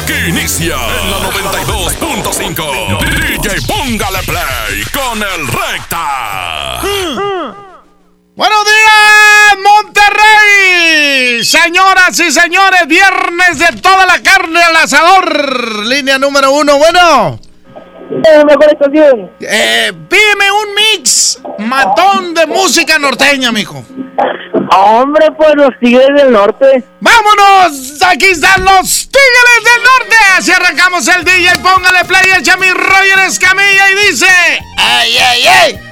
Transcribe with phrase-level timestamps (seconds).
[0.00, 2.98] Aquí inicia en la 92.5.
[2.98, 6.80] DJ Póngale Play con el Recta.
[8.38, 11.42] Buenos días, Monterrey.
[11.44, 15.84] Señoras y señores, viernes de toda la carne al asador.
[15.86, 17.40] Línea número uno, bueno.
[18.46, 19.32] mejor estación.
[19.40, 23.84] Eh, pídeme un mix matón de música norteña, mijo.
[24.70, 26.84] Hombre, pues los tigres del norte.
[27.00, 28.00] ¡Vámonos!
[28.06, 30.16] Aquí están los Tigres del Norte.
[30.36, 31.58] Así arrancamos el DJ.
[31.58, 34.28] Póngale play, echa mi Roger Escamilla y dice:
[34.76, 35.87] ¡Ay, ay, ay!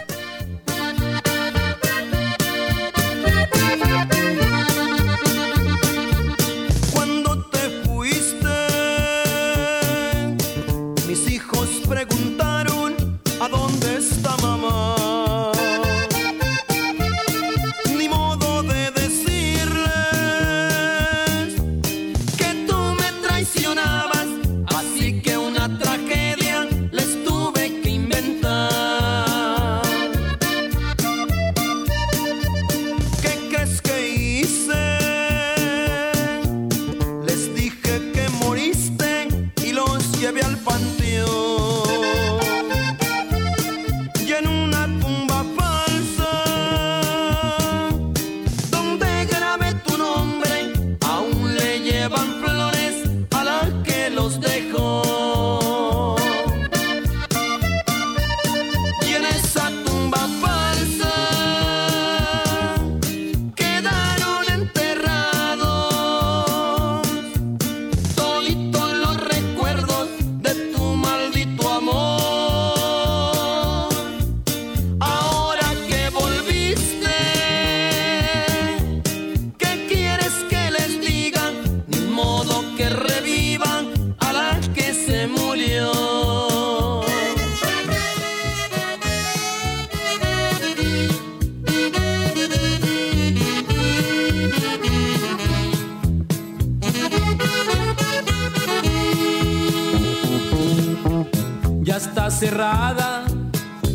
[101.96, 103.24] Está cerrada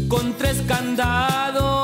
[0.10, 1.81] con tres candados.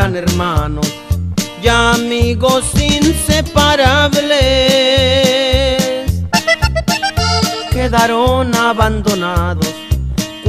[0.00, 0.90] hermanos
[1.62, 4.30] y amigos inseparables.
[7.70, 9.68] Quedaron abandonados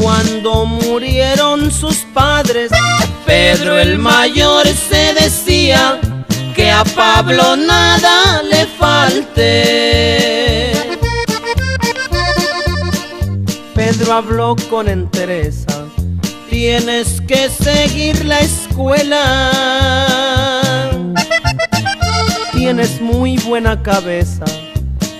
[0.01, 2.72] cuando murieron sus padres.
[3.25, 6.00] Pedro el mayor se decía
[6.55, 9.41] que a Pablo nada le falte.
[13.75, 15.80] Pedro habló con entereza
[16.62, 19.51] tienes que seguir la escuela.
[22.51, 24.46] Tienes muy buena cabeza,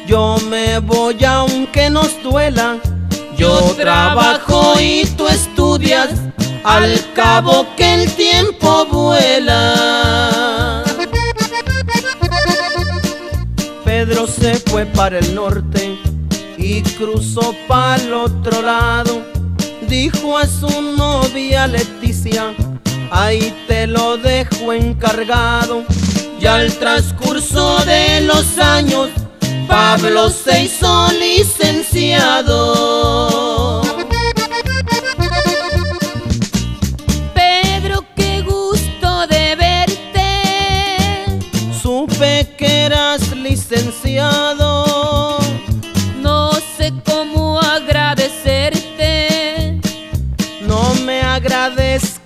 [0.06, 2.78] yo me voy aunque nos duela.
[3.36, 6.10] Yo trabajo y tú estudias,
[6.64, 10.84] al cabo que el tiempo vuela.
[13.84, 15.98] Pedro se fue para el norte
[16.60, 19.41] y cruzó para el otro lado
[19.92, 22.56] dijo a su novia Leticia,
[23.12, 25.84] ahí te lo dejo encargado.
[26.40, 29.10] Y al transcurso de los años,
[29.68, 32.54] Pablo se hizo licenciado.
[37.36, 41.26] Pedro, qué gusto de verte.
[41.84, 44.61] Supe que eras licenciado.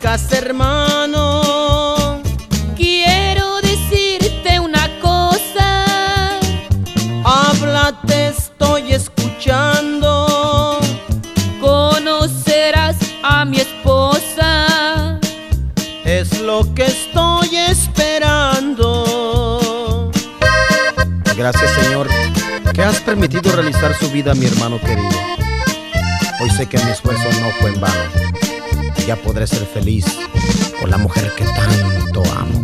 [0.05, 2.21] Agradezcas, hermano.
[2.75, 5.85] Quiero decirte una cosa.
[7.23, 10.79] Habla, te estoy escuchando.
[11.59, 15.19] Conocerás a mi esposa.
[16.03, 19.01] Es lo que estoy esperando.
[21.35, 22.07] Gracias, Señor,
[22.73, 25.09] que has permitido realizar su vida a mi hermano querido.
[26.41, 28.34] Hoy sé que mi esfuerzo no fue en vano.
[29.05, 30.05] Ya podré ser feliz
[30.79, 32.54] con la mujer que tanto amo.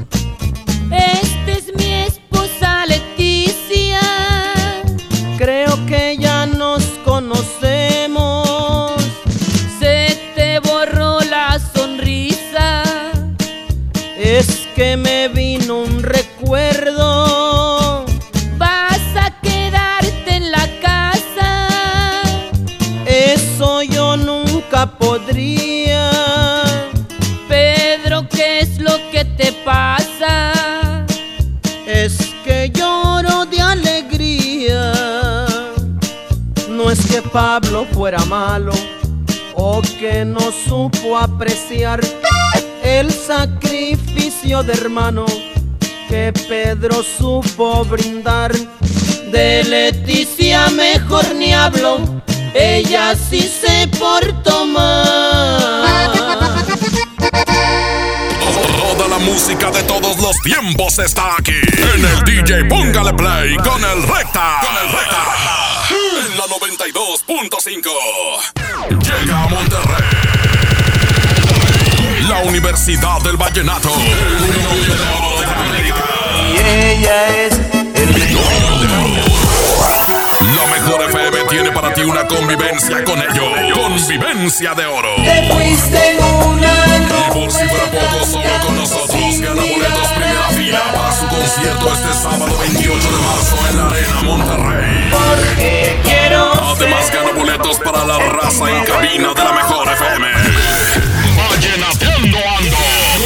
[37.31, 38.73] Pablo fuera malo
[39.55, 42.01] o que no supo apreciar
[42.83, 45.25] el sacrificio de hermano
[46.09, 48.51] que Pedro supo brindar.
[49.31, 51.99] De Leticia mejor ni hablo,
[52.53, 56.11] ella sí se portó mal.
[58.77, 61.61] Toda la música de todos los tiempos está aquí.
[61.77, 64.59] En el DJ Póngale Play con el Recta.
[64.61, 65.60] Con el Recta.
[66.51, 67.89] En la 92.5.
[68.89, 70.03] Llega a Monterrey.
[72.27, 73.89] La Universidad del Vallenato.
[76.51, 77.57] Y ella es
[80.57, 83.53] La mejor FM tiene para ti una convivencia con ellos.
[83.73, 85.15] Convivencia de oro.
[85.23, 87.15] Te fuiste un año.
[87.17, 91.93] Y por si fuera poco, solo con nosotros gana boletos primera fila para su concierto
[91.93, 95.11] este sábado 28 de marzo en la Arena Monterrey.
[95.11, 96.10] Porque
[96.41, 100.27] Además gana boletos para la raza en cabina de la mejor FM.
[101.49, 102.77] Vallenateando ando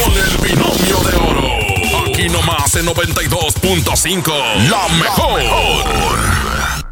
[0.04, 2.10] con el binomio de oro.
[2.10, 4.70] Aquí nomás en 92.5.
[4.70, 6.45] La mejor.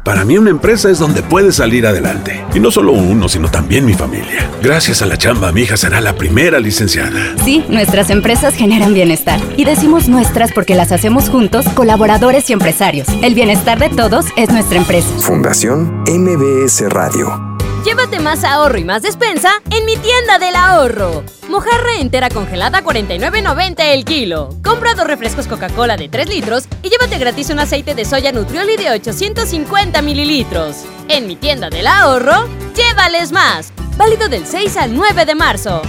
[0.04, 2.44] Para mí una empresa es donde puedes salir adelante.
[2.54, 4.50] Y no solo uno, sino también mi familia.
[4.62, 7.34] Gracias a la chamba, mi hija será la primera licenciada.
[7.42, 9.40] Sí, nuestras empresas generan bienestar.
[9.56, 13.08] Y decimos nuestras porque las hacemos juntos, colaboradores y empresarios.
[13.22, 15.08] El bienestar de todos es nuestra empresa.
[15.20, 17.53] Fundación MBS Radio.
[17.84, 21.22] Llévate más ahorro y más despensa en mi tienda del ahorro.
[21.50, 24.48] Mojarra entera congelada a 49.90 el kilo.
[24.64, 28.78] Compra dos refrescos Coca-Cola de 3 litros y llévate gratis un aceite de soya Nutrioli
[28.78, 30.86] de 850 mililitros.
[31.08, 33.70] En mi tienda del ahorro, llévales más.
[33.98, 35.82] Válido del 6 al 9 de marzo.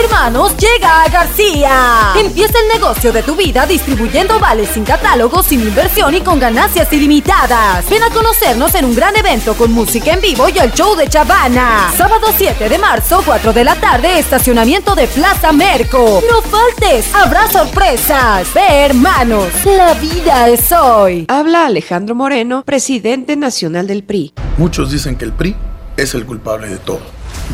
[0.00, 2.12] Hermanos, llega a García.
[2.16, 6.90] Empieza el negocio de tu vida distribuyendo vales sin catálogo, sin inversión y con ganancias
[6.92, 7.88] ilimitadas.
[7.90, 11.08] Ven a conocernos en un gran evento con música en vivo y el show de
[11.08, 11.92] Chavana.
[11.96, 16.22] Sábado 7 de marzo, 4 de la tarde, estacionamiento de Plaza Merco.
[16.30, 18.52] No faltes, habrá sorpresas.
[18.54, 21.26] Ve, hermanos, la vida es hoy.
[21.28, 24.32] Habla Alejandro Moreno, presidente nacional del PRI.
[24.56, 25.54] Muchos dicen que el PRI
[25.96, 27.00] es el culpable de todo.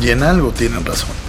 [0.01, 1.28] Y en algo tienen razón.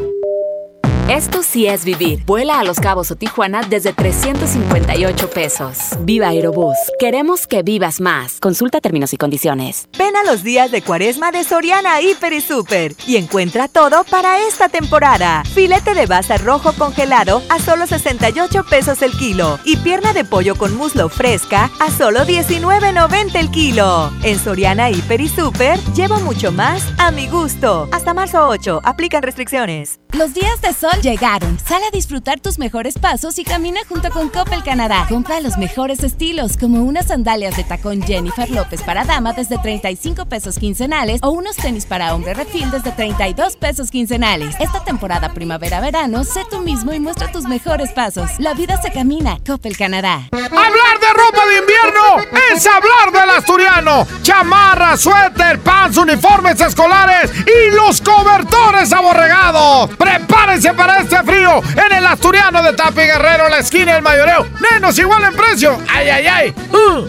[1.11, 2.23] Esto sí es vivir.
[2.25, 5.77] Vuela a Los Cabos o Tijuana desde 358 pesos.
[5.99, 6.77] Viva Aerobús.
[6.99, 8.39] Queremos que vivas más.
[8.39, 9.89] Consulta términos y condiciones.
[9.97, 14.47] Ven a los días de cuaresma de Soriana Hiper y Super y encuentra todo para
[14.47, 15.43] esta temporada.
[15.53, 20.55] Filete de basa rojo congelado a solo 68 pesos el kilo y pierna de pollo
[20.55, 24.13] con muslo fresca a solo 19.90 el kilo.
[24.23, 27.89] En Soriana Hiper y Super llevo mucho más a mi gusto.
[27.91, 29.99] Hasta marzo 8, aplican restricciones.
[30.13, 31.57] Los días de sol llegaron.
[31.59, 35.05] Sale a disfrutar tus mejores pasos y camina junto con Coppel Canadá.
[35.09, 40.25] Compra los mejores estilos, como unas sandalias de tacón Jennifer López para dama desde 35
[40.25, 44.55] pesos quincenales o unos tenis para hombre refil desde 32 pesos quincenales.
[44.59, 48.29] Esta temporada primavera-verano, sé tú mismo y muestra tus mejores pasos.
[48.39, 49.37] La vida se camina.
[49.45, 50.29] Coppel Canadá.
[50.31, 54.07] Hablar de ropa de invierno es hablar del asturiano.
[54.21, 59.89] Chamarra, suéter, pants, uniformes escolares y los cobertores aborregados.
[59.97, 64.47] Prepárense para este frío en el asturiano de Tapi Guerrero, la esquina del mayoreo.
[64.71, 65.77] Menos igual en precio.
[65.87, 66.55] ¡Ay, ay, ay!
[66.73, 67.07] Uh.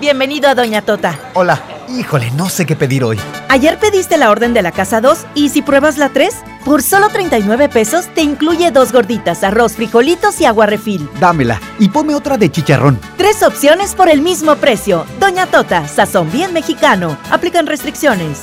[0.00, 1.18] Bienvenido a Doña Tota.
[1.32, 1.62] Hola.
[1.88, 3.18] Híjole, no sé qué pedir hoy.
[3.48, 6.34] Ayer pediste la orden de la casa 2 y si pruebas la 3,
[6.66, 11.08] por solo 39 pesos te incluye dos gorditas, arroz, frijolitos y agua refil.
[11.20, 13.00] Dámela y ponme otra de chicharrón.
[13.16, 15.06] Tres opciones por el mismo precio.
[15.20, 17.16] Doña Tota, sazón bien mexicano.
[17.30, 18.42] Aplican restricciones.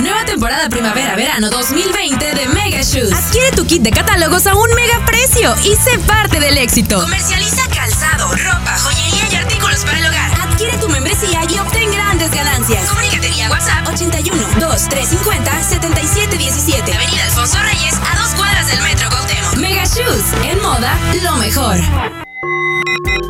[0.00, 3.12] Nueva temporada primavera-verano 2020 de Mega Shoes.
[3.12, 7.00] Adquiere tu kit de catálogos a un mega precio y sé parte del éxito.
[7.00, 10.30] Comercializa calzado, ropa, joyería y artículos para el hogar.
[10.40, 12.88] Adquiere tu membresía y obtén grandes ganancias.
[12.88, 16.94] Comunícate vía WhatsApp 81 2350 7717.
[16.94, 19.56] Avenida Alfonso Reyes, a dos cuadras del Metro Cuauhtémoc.
[19.56, 22.29] Mega Shoes, en moda, lo mejor.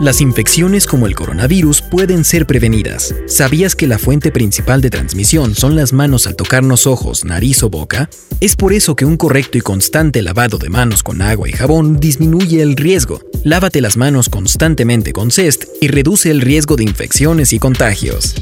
[0.00, 3.14] Las infecciones como el coronavirus pueden ser prevenidas.
[3.26, 7.68] ¿Sabías que la fuente principal de transmisión son las manos al tocarnos ojos, nariz o
[7.68, 8.08] boca?
[8.40, 12.00] Es por eso que un correcto y constante lavado de manos con agua y jabón
[12.00, 13.20] disminuye el riesgo.
[13.44, 18.34] Lávate las manos constantemente con CEST y reduce el riesgo de infecciones y contagios.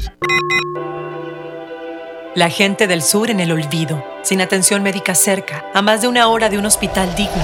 [2.35, 6.29] La gente del sur en el olvido, sin atención médica cerca, a más de una
[6.29, 7.43] hora de un hospital digno.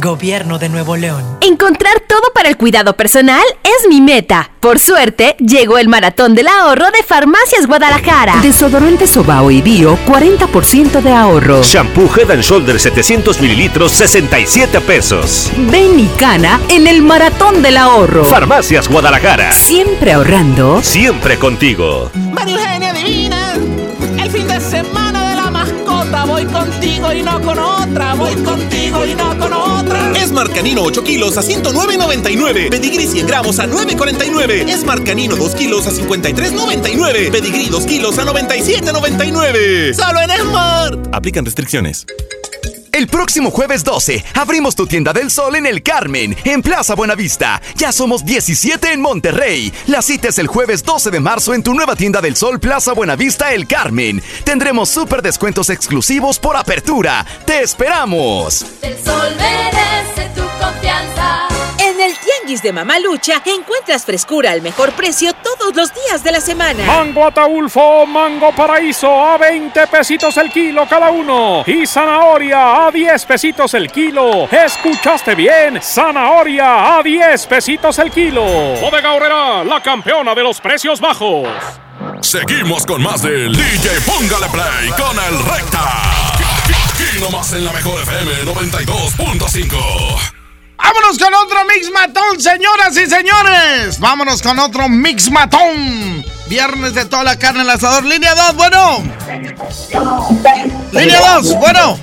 [0.00, 1.22] Gobierno de Nuevo León.
[1.42, 4.50] Encontrar todo para el cuidado personal es mi meta.
[4.60, 8.36] Por suerte, llegó el maratón del ahorro de Farmacias Guadalajara.
[8.40, 11.62] Desodorante Sobao y Bio, 40% de ahorro.
[11.62, 15.50] Shampoo Head and Shoulder 700 mililitros, 67 pesos.
[15.70, 18.24] Ven y cana en el maratón del ahorro.
[18.24, 19.52] Farmacias Guadalajara.
[19.52, 20.82] Siempre ahorrando.
[20.82, 22.10] Siempre contigo.
[22.32, 23.54] María Eugenia Divina,
[24.18, 26.24] el fin de semana de la mascota.
[26.24, 28.14] Voy contigo y no con otra.
[28.14, 29.59] Voy contigo y no con otra.
[30.40, 32.70] Es Marcanino 8 kilos a 109.99.
[32.70, 34.70] Pedigrí 100 gramos a 9.49.
[34.70, 37.30] Es Marcanino 2 kilos a 53.99.
[37.30, 39.92] Pedigrí 2 kilos a 97.99.
[39.92, 41.08] Solo en Smart.
[41.12, 42.06] Aplican restricciones.
[42.92, 47.62] El próximo jueves 12 abrimos tu tienda del sol en el Carmen, en Plaza Buenavista.
[47.76, 49.72] Ya somos 17 en Monterrey.
[49.86, 52.92] La cita es el jueves 12 de marzo en tu nueva tienda del sol Plaza
[52.92, 54.22] Buenavista El Carmen.
[54.44, 57.24] Tendremos súper descuentos exclusivos por apertura.
[57.46, 58.66] ¡Te esperamos!
[58.82, 61.59] El sol merece tu confianza.
[62.50, 66.84] Tianguis de Mamalucha encuentras frescura al mejor precio todos los días de la semana.
[66.84, 71.62] Mango Ataulfo, Mango Paraíso a 20 pesitos el kilo cada uno.
[71.64, 74.48] Y zanahoria a 10 pesitos el kilo.
[74.50, 75.80] ¿Escuchaste bien?
[75.80, 78.42] Zanahoria a 10 pesitos el kilo.
[78.80, 81.48] Bodega Horrera, la campeona de los precios bajos.
[82.20, 86.32] Seguimos con más del DJ Póngale Play con el Recta.
[86.34, 90.39] Aquí nomás en la mejor FM 92.5.
[90.82, 94.00] Vámonos con otro mix matón, señoras y señores.
[94.00, 96.24] Vámonos con otro mix matón.
[96.48, 98.04] Viernes de toda la carne al asador.
[98.04, 99.02] Línea 2, bueno.
[100.92, 101.98] Línea 2, bueno.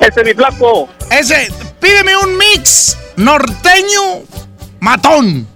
[0.00, 0.88] Ese es mi flaco.
[1.10, 4.22] Ese, pídeme un mix norteño
[4.80, 5.46] matón.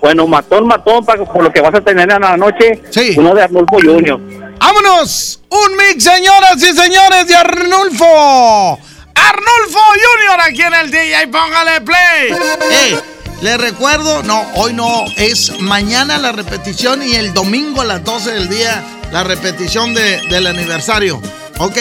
[0.00, 2.82] Bueno, matón, matón, para, por lo que vas a tener en la noche.
[2.90, 3.14] Sí.
[3.16, 4.20] Uno de Arnulfo Junior.
[4.58, 5.40] ¡Vámonos!
[5.48, 8.78] Un mix, señoras y señores, de Arnulfo.
[9.14, 12.34] Arnulfo Junior aquí en el DJ, póngale play.
[12.70, 12.98] Hey,
[13.42, 18.32] le recuerdo, no, hoy no, es mañana la repetición y el domingo a las 12
[18.32, 21.20] del día la repetición de, del aniversario.
[21.58, 21.78] ¿Ok?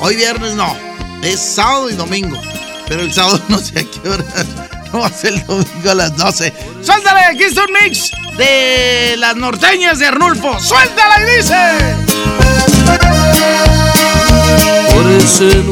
[0.00, 0.76] Hoy viernes no,
[1.22, 2.40] es sábado y domingo.
[2.86, 4.24] Pero el sábado no sé a qué hora.
[4.92, 6.52] No va a ser el domingo a las 12.
[6.82, 10.58] Suéltale, aquí está un mix de las norteñas de Arnulfo.
[10.58, 11.54] Suéltala y dice.
[14.92, 15.62] Por ese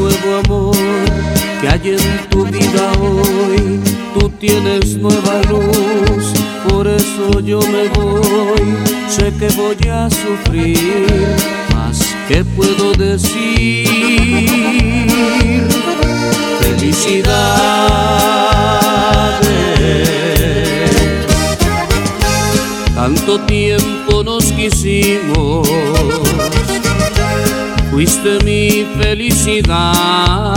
[1.77, 3.79] que hay en tu vida hoy,
[4.13, 6.33] tú tienes nueva luz,
[6.67, 8.77] por eso yo me voy,
[9.07, 11.35] sé que voy a sufrir,
[11.75, 13.87] más que puedo decir,
[16.61, 17.39] felicidades.
[22.95, 25.67] Tanto tiempo nos quisimos
[27.99, 30.55] fuiste mi felicidad.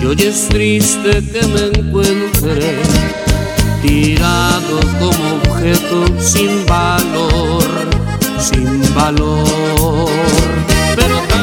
[0.00, 2.76] Y hoy es triste que me encuentre
[3.82, 7.64] tirado como objeto sin valor,
[8.38, 10.08] sin valor.
[10.94, 11.37] Pero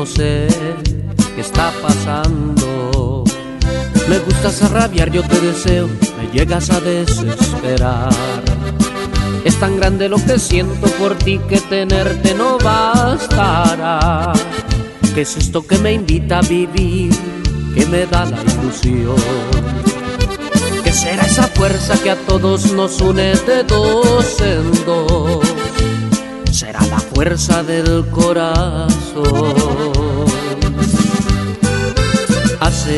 [0.00, 0.48] no sé
[1.34, 3.22] qué está pasando.
[4.08, 8.08] Me gustas a rabiar, yo te deseo, me llegas a desesperar.
[9.44, 14.32] Es tan grande lo que siento por ti que tenerte no bastará.
[15.14, 17.12] ¿Qué es esto que me invita a vivir?
[17.74, 19.16] Que me da la ilusión.
[20.82, 25.46] ¿Qué será esa fuerza que a todos nos une de dos en dos?
[26.50, 29.69] Será la fuerza del corazón.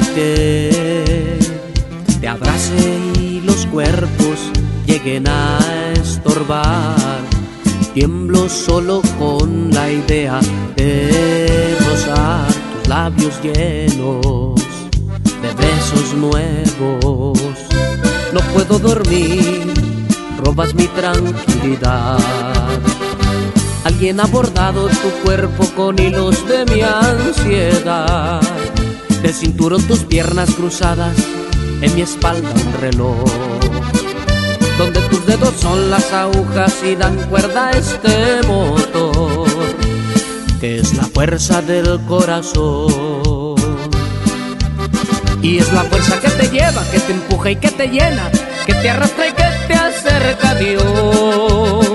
[0.00, 1.38] Que
[2.18, 4.50] te abrace y los cuerpos
[4.86, 5.58] lleguen a
[5.92, 6.96] estorbar.
[7.92, 10.40] Tiemblo solo con la idea
[10.76, 14.54] de rozar tus labios llenos
[15.42, 17.38] de besos nuevos.
[18.32, 19.74] No puedo dormir,
[20.42, 22.18] robas mi tranquilidad.
[23.84, 28.40] Alguien ha bordado tu cuerpo con hilos de mi ansiedad.
[29.22, 31.16] De cinturón tus piernas cruzadas,
[31.80, 33.52] en mi espalda un reloj
[34.78, 39.46] donde tus dedos son las agujas y dan cuerda a este motor,
[40.60, 43.54] que es la fuerza del corazón.
[45.40, 48.30] Y es la fuerza que te lleva, que te empuja y que te llena,
[48.66, 51.86] que te arrastra y que te acerca a Dios.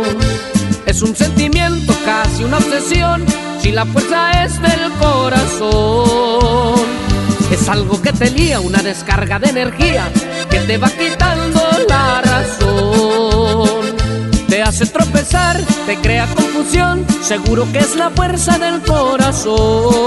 [0.86, 3.26] Es un sentimiento, casi una obsesión,
[3.62, 6.97] si la fuerza es del corazón.
[7.52, 10.12] Es algo que te lía, una descarga de energía
[10.50, 13.96] que te va quitando la razón.
[14.50, 20.07] Te hace tropezar, te crea confusión, seguro que es la fuerza del corazón.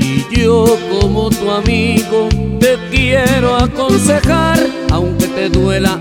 [0.00, 0.64] Y yo
[1.00, 2.28] como tu amigo
[2.58, 4.58] te quiero aconsejar,
[4.90, 5.99] aunque te duela,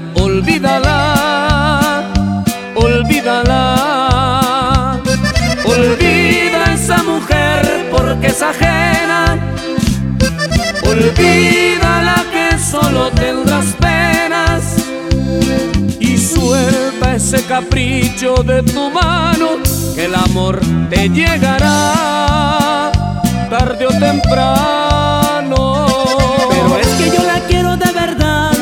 [17.59, 19.57] capricho de tu mano
[19.93, 22.89] que el amor te llegará
[23.49, 25.85] tarde o temprano.
[26.49, 28.53] Pero es que yo la quiero de verdad,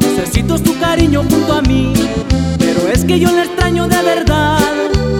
[0.00, 1.92] necesito tu cariño junto a mí.
[2.58, 4.58] Pero es que yo la extraño de verdad,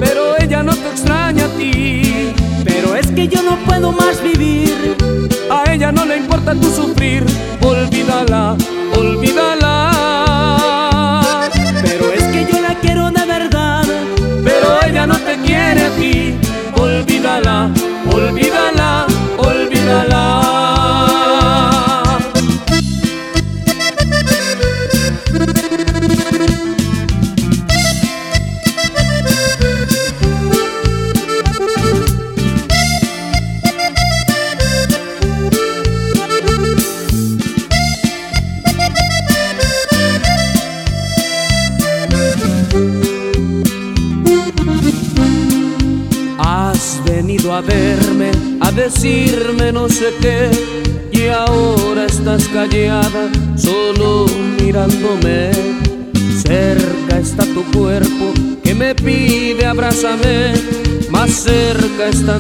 [0.01, 2.33] pero ella no te extraña a ti.
[2.65, 4.97] Pero es que yo no puedo más vivir,
[5.49, 7.25] a ella no le importa tu sufrir,
[7.61, 8.57] olvídala,
[8.97, 9.32] olvídala.
[18.13, 19.02] Olvídala,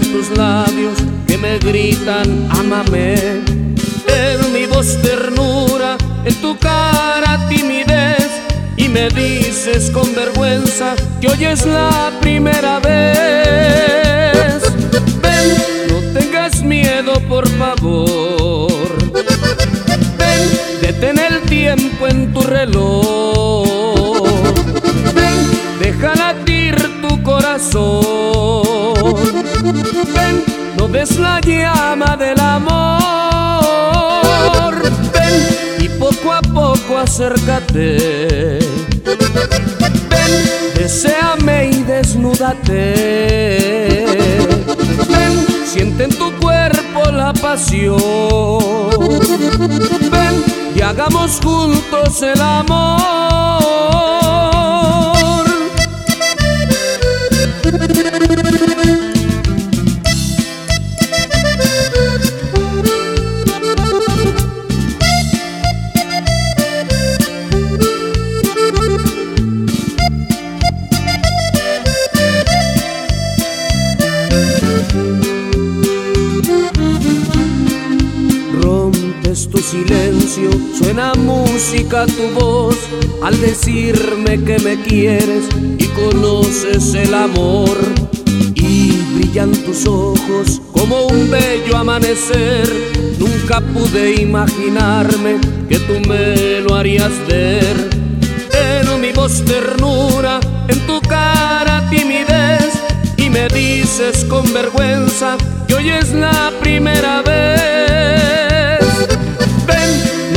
[0.00, 0.94] tus labios
[1.26, 3.14] que me gritan ámame.
[4.07, 8.28] En mi voz ternura, en tu cara timidez,
[8.76, 13.31] y me dices con vergüenza que hoy es la primera vez.
[31.02, 33.02] Ves la llama del amor.
[35.12, 35.34] Ven
[35.80, 38.60] y poco a poco acércate.
[40.10, 40.32] Ven,
[40.76, 42.78] deséame y desnúdate.
[45.08, 47.98] Ven, siente en tu cuerpo la pasión.
[50.10, 50.44] Ven
[50.76, 53.91] y hagamos juntos el amor.
[81.92, 82.76] Tu voz
[83.22, 85.44] al decirme que me quieres
[85.78, 87.76] y conoces el amor.
[88.55, 92.66] Y brillan tus ojos como un bello amanecer.
[93.18, 97.90] Nunca pude imaginarme que tú me lo harías ver.
[98.55, 102.72] En mi voz ternura, en tu cara timidez
[103.18, 105.37] y me dices con vergüenza
[105.68, 108.51] que hoy es la primera vez.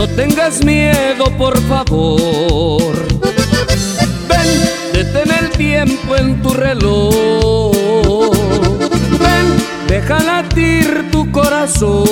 [0.08, 2.94] No tengas miedo, por favor.
[4.30, 4.48] Ven,
[4.94, 8.32] detén el tiempo en tu reloj.
[9.20, 12.06] Ven, deja latir tu corazón.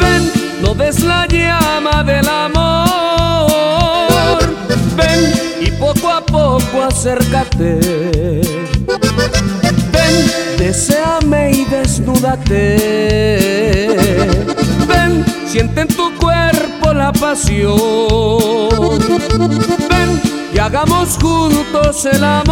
[0.00, 0.30] Ven,
[0.62, 3.48] no ves la llama del amor.
[4.96, 7.80] Ven y poco a poco acércate.
[9.92, 12.76] Ven, deséame y desnúdate.
[14.86, 17.76] Ven, siente en tu cuerpo la pasión.
[19.90, 20.22] Ven
[20.54, 22.50] y hagamos juntos el amor.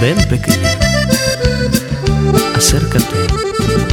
[0.00, 0.78] Ven, pequeña.
[2.54, 3.87] Acércate.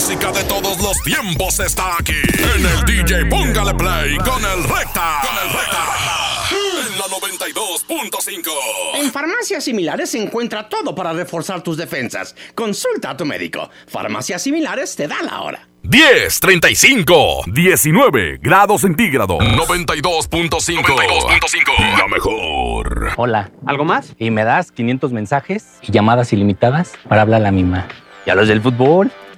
[0.00, 2.14] Música de todos los tiempos está aquí.
[2.56, 5.20] En el DJ Póngale Play con el Recta.
[5.20, 5.84] Con el Recta.
[6.88, 8.50] En la 92.5.
[8.94, 12.34] En farmacias similares se encuentra todo para reforzar tus defensas.
[12.54, 13.68] Consulta a tu médico.
[13.88, 15.68] Farmacias similares te da la hora.
[15.82, 19.38] 10, 35, 19 grados centígrados.
[19.38, 20.82] 92.5.
[20.82, 21.98] 92.5.
[21.98, 23.12] La mejor.
[23.18, 24.14] Hola, ¿algo más?
[24.18, 27.86] Y me das 500 mensajes y llamadas ilimitadas para hablar a la misma.
[28.24, 29.12] ¿Y a los del fútbol?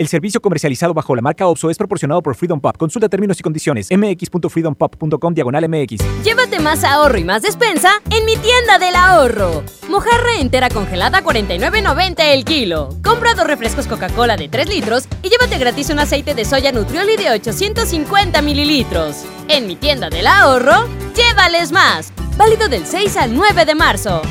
[0.00, 2.74] El servicio comercializado bajo la marca OPSO es proporcionado por Freedom Pop.
[2.78, 3.88] Consulta términos y condiciones.
[3.90, 5.98] mx.freedompop.com diagonal mx.
[6.24, 9.62] Llévate más ahorro y más despensa en mi tienda del ahorro.
[9.90, 12.96] Mojarra entera congelada 49.90 el kilo.
[13.04, 17.18] Compra dos refrescos Coca-Cola de 3 litros y llévate gratis un aceite de soya Nutrioli
[17.18, 19.26] de 850 mililitros.
[19.48, 22.10] En mi tienda del ahorro, llévales más.
[22.38, 24.22] Válido del 6 al 9 de marzo.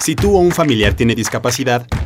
[0.00, 1.86] Si tú o un familiar tiene discapacidad,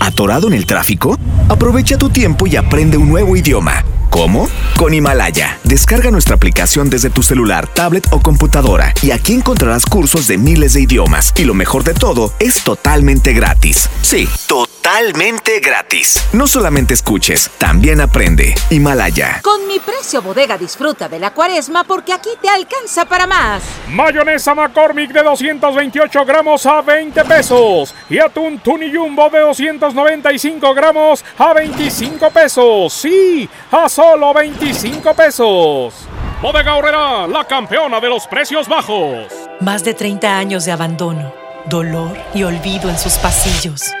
[0.00, 1.18] ¿Atorado en el tráfico?
[1.48, 3.84] Aprovecha tu tiempo y aprende un nuevo idioma.
[4.10, 4.48] ¿Cómo?
[4.76, 5.58] Con Himalaya.
[5.64, 10.72] Descarga nuestra aplicación desde tu celular, tablet o computadora y aquí encontrarás cursos de miles
[10.72, 11.32] de idiomas.
[11.36, 13.88] Y lo mejor de todo, es totalmente gratis.
[14.02, 16.22] Sí, totalmente gratis.
[16.32, 18.54] No solamente escuches, también aprende.
[18.70, 19.40] Himalaya.
[19.42, 23.62] Con mi precio bodega disfruta de la cuaresma porque aquí te alcanza para más.
[23.90, 27.94] Mayonesa McCormick de 228 gramos a 20 pesos.
[28.08, 32.92] Y atún Tuni Jumbo de 295 gramos a 25 pesos.
[32.92, 35.92] Sí, a solo 25 pesos.
[36.40, 39.26] Bodega Horrera, la campeona de los precios bajos.
[39.58, 41.32] Más de 30 años de abandono,
[41.66, 43.92] dolor y olvido en sus pasillos.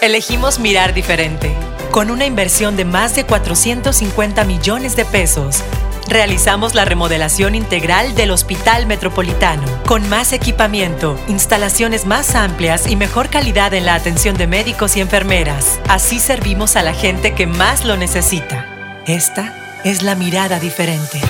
[0.00, 1.54] Elegimos mirar diferente.
[1.90, 5.62] Con una inversión de más de 450 millones de pesos,
[6.08, 13.28] realizamos la remodelación integral del Hospital Metropolitano, con más equipamiento, instalaciones más amplias y mejor
[13.28, 15.80] calidad en la atención de médicos y enfermeras.
[15.86, 18.72] Así servimos a la gente que más lo necesita.
[19.06, 19.54] Esta
[19.84, 21.20] es la mirada diferente.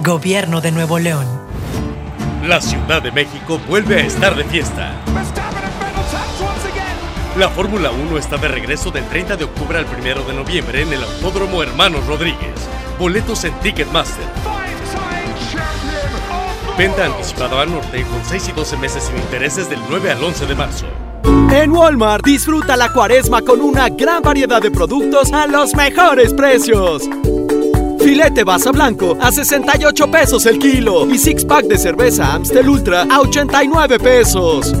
[0.00, 1.26] Gobierno de Nuevo León.
[2.44, 4.92] La Ciudad de México vuelve a estar de fiesta.
[7.38, 10.92] La Fórmula 1 está de regreso del 30 de octubre al 1 de noviembre en
[10.92, 12.68] el Autódromo Hermanos Rodríguez.
[12.98, 14.26] Boletos en Ticketmaster.
[16.76, 20.44] Venta anticipada al norte con 6 y 12 meses sin intereses del 9 al 11
[20.44, 21.05] de marzo.
[21.50, 27.02] En Walmart disfruta la cuaresma con una gran variedad de productos a los mejores precios.
[28.00, 33.06] Filete basa blanco a 68 pesos el kilo y six pack de cerveza Amstel Ultra
[33.10, 34.72] a 89 pesos.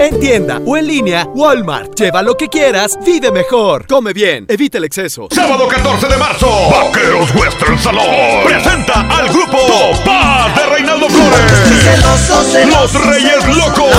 [0.00, 1.94] En tienda o en línea, Walmart.
[1.98, 3.84] Lleva lo que quieras, vive mejor.
[3.88, 5.26] Come bien, evita el exceso.
[5.32, 8.06] Sábado 14 de marzo, Vaqueros Western Salón
[8.46, 9.58] presenta al grupo
[10.04, 12.66] Paz de Reinaldo Flores.
[12.68, 13.90] Los Reyes Locos.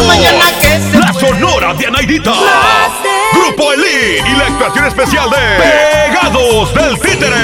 [0.94, 2.34] La Sonora de Anaidita.
[3.34, 7.36] Grupo Elite y la actuación especial de Pegados del Títere.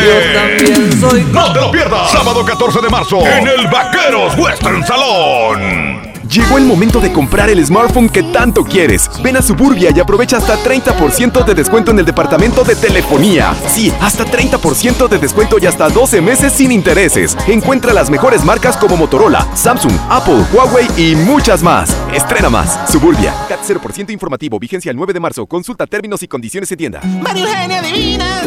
[1.32, 2.12] No te lo pierdas.
[2.12, 6.15] Sábado 14 de marzo en el Vaqueros Western Salón.
[6.36, 9.10] Llegó el momento de comprar el smartphone que tanto quieres.
[9.24, 13.56] Ven a Suburbia y aprovecha hasta 30% de descuento en el departamento de telefonía.
[13.70, 17.38] Sí, hasta 30% de descuento y hasta 12 meses sin intereses.
[17.48, 21.96] Encuentra las mejores marcas como Motorola, Samsung, Apple, Huawei y muchas más.
[22.14, 22.92] Estrena más.
[22.92, 23.34] Suburbia.
[23.48, 24.60] CAT 0% informativo.
[24.60, 25.46] Vigencia el 9 de marzo.
[25.46, 27.00] Consulta términos y condiciones en tienda.
[27.22, 28.42] María Eugenia Divina,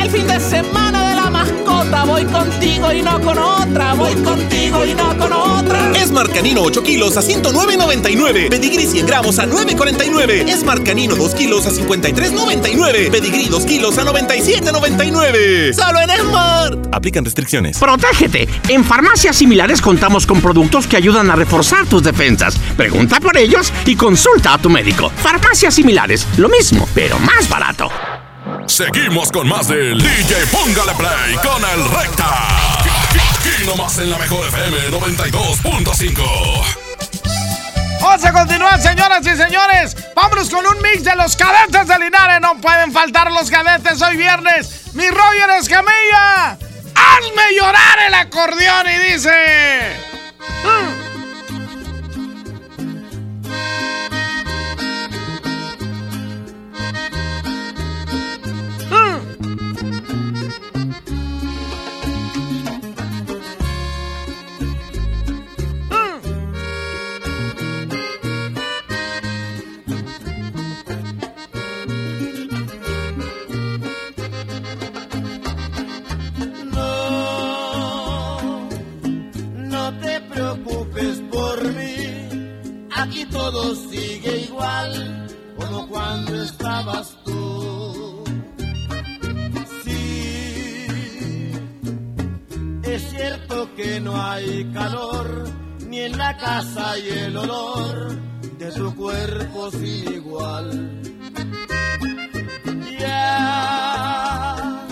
[0.00, 1.30] el fin de semana de la
[2.06, 5.94] voy contigo y no con otra, voy contigo y no con otra.
[6.04, 8.48] Smart Canino 8 kilos a 109.99.
[8.48, 10.56] Pedigrí 100 gramos a 9.49.
[10.56, 13.10] Smart Canino 2 kilos a 53.99.
[13.10, 15.72] Pedigrí 2 kilos a 97.99.
[15.74, 16.88] ¡Solo en Smart!
[16.92, 17.78] Aplican restricciones.
[17.78, 18.48] Protégete.
[18.68, 22.56] En farmacias similares contamos con productos que ayudan a reforzar tus defensas.
[22.76, 25.10] Pregunta por ellos y consulta a tu médico.
[25.10, 27.90] Farmacias similares, lo mismo, pero más barato.
[28.66, 32.78] Seguimos con más del DJ Póngale Play con el Recta.
[32.78, 36.64] Aquí nomás en la mejor FM 92.5.
[38.00, 39.96] Vamos a continuar, señoras y señores.
[40.14, 42.40] Vámonos con un mix de los cadetes de Linares.
[42.40, 44.68] No pueden faltar los cadetes hoy viernes.
[44.94, 46.52] Mi Roger Escamilla,
[46.94, 49.96] hazme llorar el acordeón y dice.
[50.64, 50.95] "Mm".
[83.50, 88.24] Todo sigue igual como cuando estabas tú.
[89.84, 90.86] Sí,
[92.82, 95.48] es cierto que no hay calor
[95.88, 98.16] ni en la casa y el olor
[98.58, 101.02] de tu cuerpo sin igual.
[102.98, 104.86] Ya,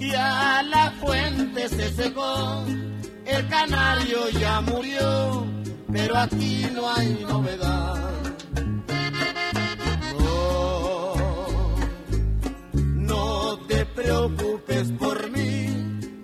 [0.00, 2.64] ya la fuente se secó,
[3.26, 5.46] el canario ya murió,
[5.92, 8.10] pero aquí no hay novedad.
[10.18, 11.14] No,
[12.76, 15.66] no te preocupes por mí,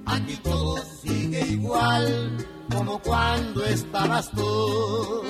[0.06, 2.36] aquí todo sigue igual
[2.74, 5.22] como cuando estabas tú.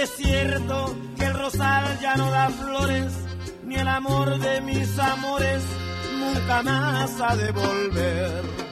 [0.00, 3.12] Es cierto que el rosal ya no da flores,
[3.64, 5.62] ni el amor de mis amores
[6.18, 8.63] nunca más ha de volver.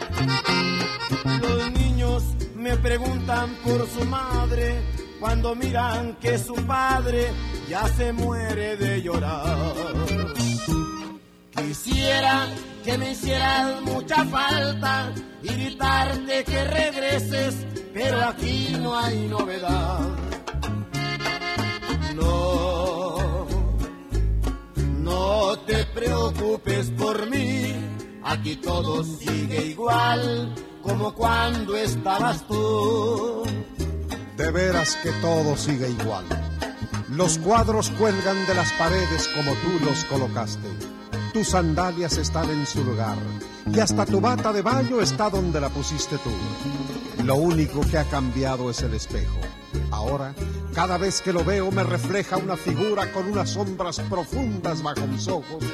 [1.40, 2.22] Los niños
[2.54, 4.82] me preguntan por su madre
[5.20, 7.30] cuando miran que su padre
[7.68, 9.74] ya se muere de llorar.
[11.56, 12.48] Quisiera
[12.84, 15.12] que me hicieras mucha falta
[15.42, 20.00] y gritarte que regreses, pero aquí no hay novedad.
[22.14, 23.46] No,
[24.98, 27.74] no te preocupes por mí,
[28.24, 33.44] aquí todo sigue igual como cuando estabas tú.
[34.36, 36.24] De veras que todo sigue igual.
[37.08, 40.68] Los cuadros cuelgan de las paredes como tú los colocaste.
[41.32, 43.16] Tus sandalias están en su lugar
[43.72, 46.30] y hasta tu bata de baño está donde la pusiste tú.
[47.24, 49.38] Lo único que ha cambiado es el espejo.
[49.90, 50.34] Ahora,
[50.74, 55.28] cada vez que lo veo me refleja una figura con unas sombras profundas bajo mis
[55.28, 55.64] ojos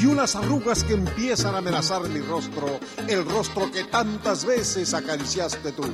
[0.00, 5.72] y unas arrugas que empiezan a amenazar mi rostro, el rostro que tantas veces acariciaste
[5.72, 5.84] tú.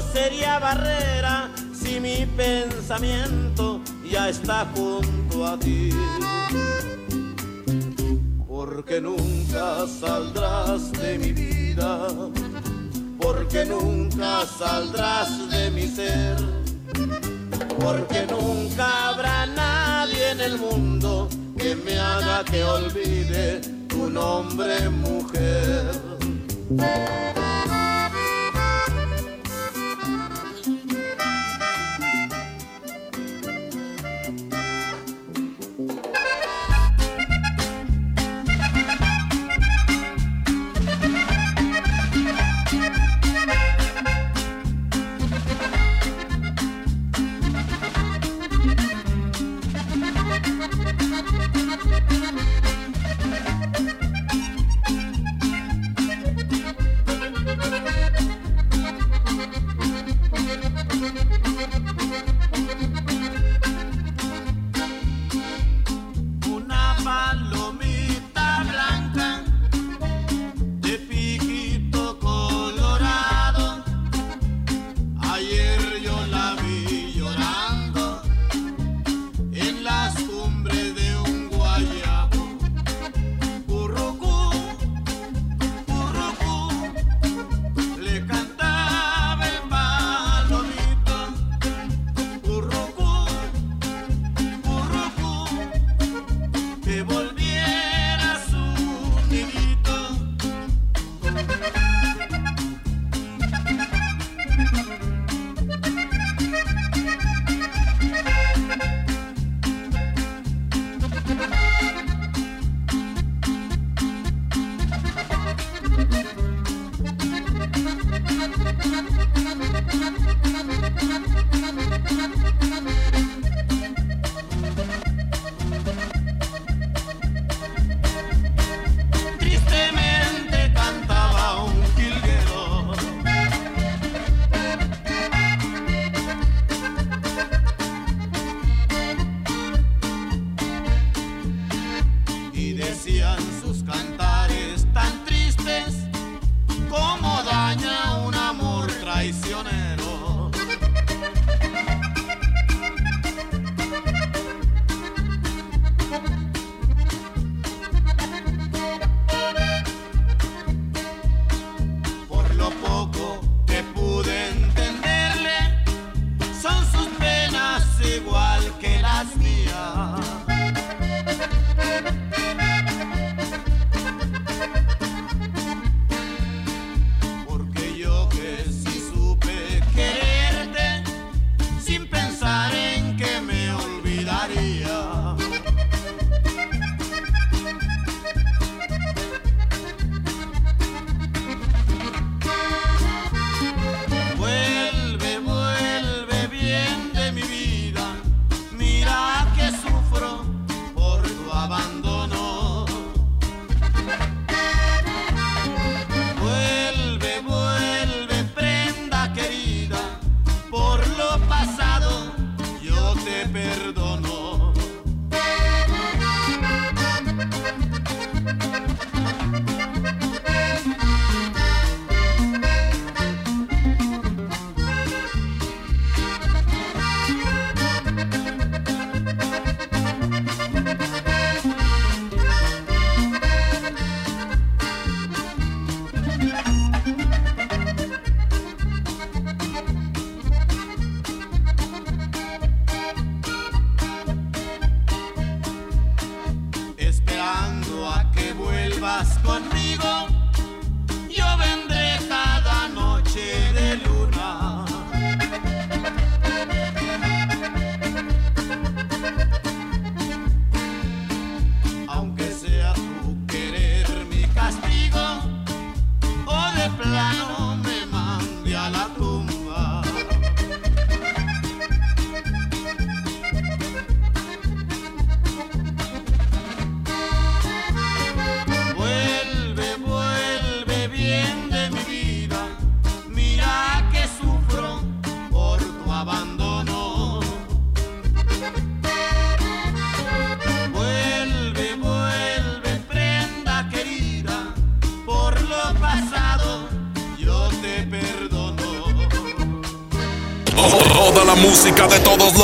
[0.00, 3.80] sería barrera si mi pensamiento
[4.10, 5.90] ya está junto a ti.
[8.46, 12.08] Porque nunca saldrás de mi vida,
[13.20, 16.36] porque nunca saldrás de mi ser,
[17.78, 25.90] porque nunca habrá nadie en el mundo que me haga que olvide tu nombre, mujer.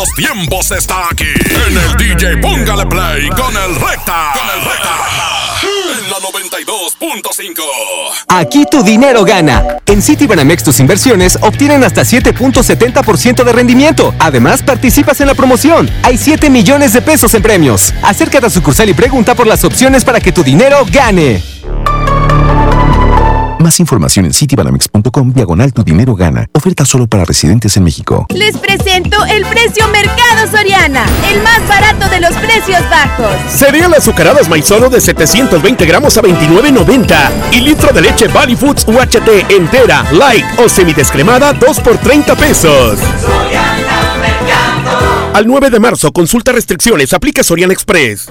[0.01, 1.27] Los tiempos está aquí.
[1.27, 4.33] En el DJ Póngale Play con el Recta.
[4.33, 4.97] Con el Recta.
[5.63, 7.63] En la 92.5.
[8.29, 9.77] Aquí tu dinero gana.
[9.85, 14.15] En Citibanamex tus inversiones obtienen hasta 7.70% de rendimiento.
[14.19, 15.91] Además, participas en la promoción.
[16.03, 17.93] Hay 7 millones de pesos en premios.
[18.03, 21.50] Acércate a sucursal y pregunta por las opciones para que tu dinero gane.
[23.61, 26.47] Más información en citibanamex.com diagonal tu dinero gana.
[26.55, 28.27] Oferta solo para residentes en México.
[28.31, 33.31] Les presento el precio Mercado Soriana, el más barato de los precios bajos.
[33.51, 39.51] Cereal azucaradas maizoro de 720 gramos a 29.90 y litro de leche Valley Foods UHT
[39.51, 42.99] entera, light o semidescremada 2 por 30 pesos.
[45.35, 48.31] Al 9 de marzo, consulta restricciones, aplica Soriana Express.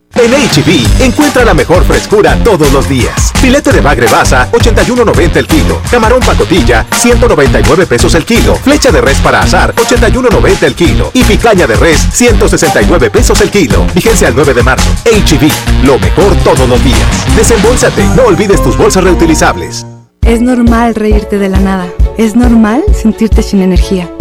[0.15, 3.31] En HB, encuentra la mejor frescura todos los días.
[3.41, 5.81] Filete de bagre basa, 81.90 el kilo.
[5.89, 8.55] Camarón pacotilla, 199 pesos el kilo.
[8.55, 11.11] Flecha de res para asar, 81.90 el kilo.
[11.13, 13.85] Y picaña de res, 169 pesos el kilo.
[13.95, 14.89] Vigencia el 9 de marzo.
[15.05, 16.99] HB, lo mejor todos los días.
[17.35, 19.85] Desembolsate, no olvides tus bolsas reutilizables.
[20.23, 21.87] Es normal reírte de la nada.
[22.17, 24.09] Es normal sentirte sin energía.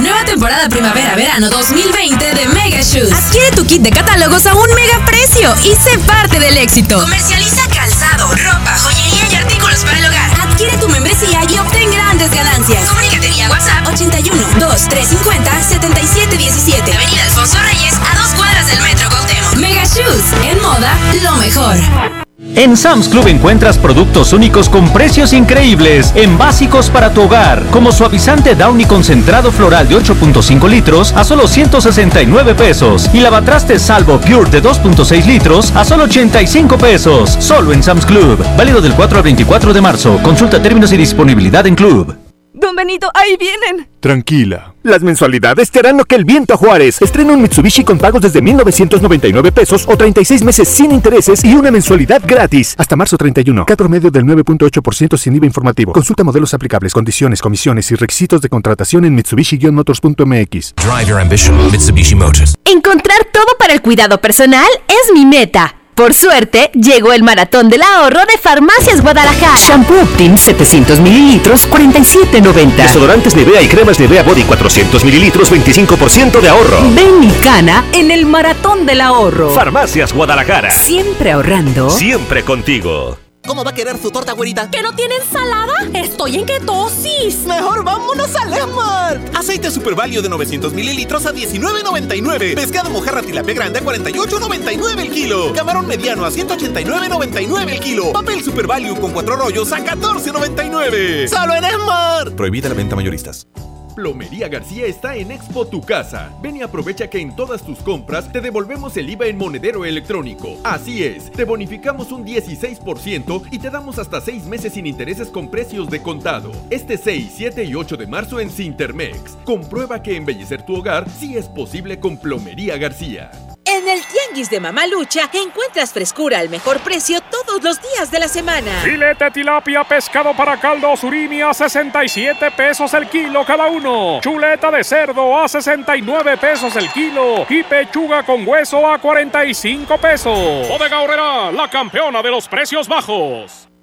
[0.00, 3.12] Nueva temporada primavera-verano 2020 de Mega Shoes.
[3.12, 7.00] Adquiere tu kit de catálogos a un mega precio y sé parte del éxito.
[7.00, 10.30] Comercializa calzado, ropa, joyería y artículos para el hogar.
[10.40, 12.88] Adquiere tu membresía y obtén grandes ganancias.
[12.88, 16.94] Comunícate vía WhatsApp 81 2 350 77 17.
[16.94, 19.54] Avenida Alfonso Reyes, a dos cuadras del Metro Cuauhtémoc.
[19.56, 22.21] Mega Shoes, en moda, lo mejor.
[22.54, 27.92] En Sam's Club encuentras productos únicos con precios increíbles en básicos para tu hogar, como
[27.92, 34.50] suavizante Downy concentrado floral de 8.5 litros a solo 169 pesos y lavatrastes Salvo Pure
[34.50, 38.44] de 2.6 litros a solo 85 pesos, solo en Sam's Club.
[38.56, 40.18] Válido del 4 al 24 de marzo.
[40.22, 42.16] Consulta términos y disponibilidad en Club.
[42.52, 43.88] Don Benito, ahí vienen.
[44.00, 44.71] Tranquila.
[44.84, 47.00] Las mensualidades te harán lo que el viento a Juárez.
[47.00, 51.70] Estrena un Mitsubishi con pagos desde 1,999 pesos o 36 meses sin intereses y una
[51.70, 52.74] mensualidad gratis.
[52.76, 53.64] Hasta marzo 31.
[53.64, 55.92] Cat promedio del 9.8% sin IVA informativo.
[55.92, 60.74] Consulta modelos aplicables, condiciones, comisiones y requisitos de contratación en Mitsubishi-motors.mx.
[60.74, 62.56] Drive your ambition, Mitsubishi Motors.
[62.64, 65.81] Encontrar todo para el cuidado personal es mi meta.
[65.94, 69.58] Por suerte, llegó el maratón del ahorro de Farmacias Guadalajara.
[69.58, 72.76] Shampoo Optim 700 mililitros, 47.90.
[72.76, 76.78] Desodorantes Nivea y cremas Nivea Body 400 mililitros, 25% de ahorro.
[76.94, 79.54] Ven y cana en el maratón del ahorro.
[79.54, 80.70] Farmacias Guadalajara.
[80.70, 81.90] Siempre ahorrando.
[81.90, 83.18] Siempre contigo.
[83.46, 84.70] ¿Cómo va a querer su torta, güerita?
[84.70, 85.74] ¿Que no tiene ensalada?
[85.94, 87.44] Estoy en ketosis.
[87.44, 89.36] Mejor vámonos a Lemart.
[89.36, 92.54] Aceite Super Value de 900 mililitros a $19.99.
[92.54, 95.52] Pescado mojarra tilapia grande a $48.99 el kilo.
[95.54, 98.12] Camarón mediano a $189.99 el kilo.
[98.12, 101.26] Papel Super Value con cuatro rollos a $14.99.
[101.28, 102.30] ¡Solo en Esmar!
[102.36, 103.48] Prohibida la venta mayoristas.
[103.94, 106.30] Plomería García está en Expo Tu Casa.
[106.40, 110.58] Ven y aprovecha que en todas tus compras te devolvemos el IVA en monedero electrónico.
[110.64, 115.48] Así es, te bonificamos un 16% y te damos hasta 6 meses sin intereses con
[115.48, 116.52] precios de contado.
[116.70, 119.36] Este 6, 7 y 8 de marzo en Sintermex.
[119.44, 123.30] Comprueba que embellecer tu hogar sí es posible con Plomería García.
[123.64, 128.28] En el Tianguis de Mamalucha encuentras frescura al mejor precio todos los días de la
[128.28, 128.70] semana.
[128.82, 134.20] Filete tilapia pescado para caldo surimi a 67 pesos el kilo cada uno.
[134.20, 137.46] Chuleta de cerdo a 69 pesos el kilo.
[137.48, 140.68] Y pechuga con hueso a 45 pesos.
[140.68, 143.68] Bodega Horrera, la campeona de los precios bajos.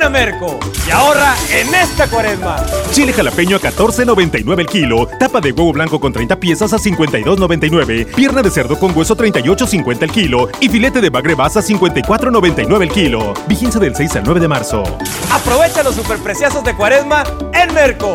[0.00, 2.56] Ven a Merco y ahorra en esta cuaresma.
[2.90, 5.06] Chile jalapeño a 14.99 el kilo.
[5.18, 8.14] Tapa de huevo blanco con 30 piezas a 52.99.
[8.14, 10.48] Pierna de cerdo con hueso 38.50 el kilo.
[10.58, 13.34] Y filete de bagre basa a 54.99 el kilo.
[13.46, 14.84] Vigencia del 6 al 9 de marzo.
[15.30, 18.14] Aprovecha los superpreciazos de cuaresma en Merco.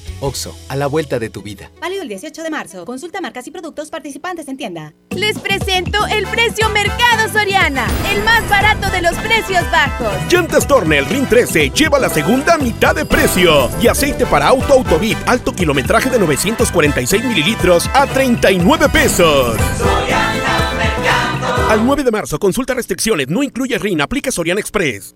[0.21, 1.71] Oxo, a la vuelta de tu vida.
[1.81, 2.85] Válido el 18 de marzo.
[2.85, 4.93] Consulta marcas y productos participantes en tienda.
[5.09, 10.13] Les presento el precio Mercado Soriana, el más barato de los precios bajos.
[10.31, 13.69] Llantas Tornel Ring 13 lleva la segunda mitad de precio.
[13.81, 19.57] Y aceite para auto Autobit alto kilometraje de 946 mililitros a 39 pesos.
[21.69, 25.15] Al 9 de marzo, consulta restricciones, no incluye RIN, aplica Soriana Express.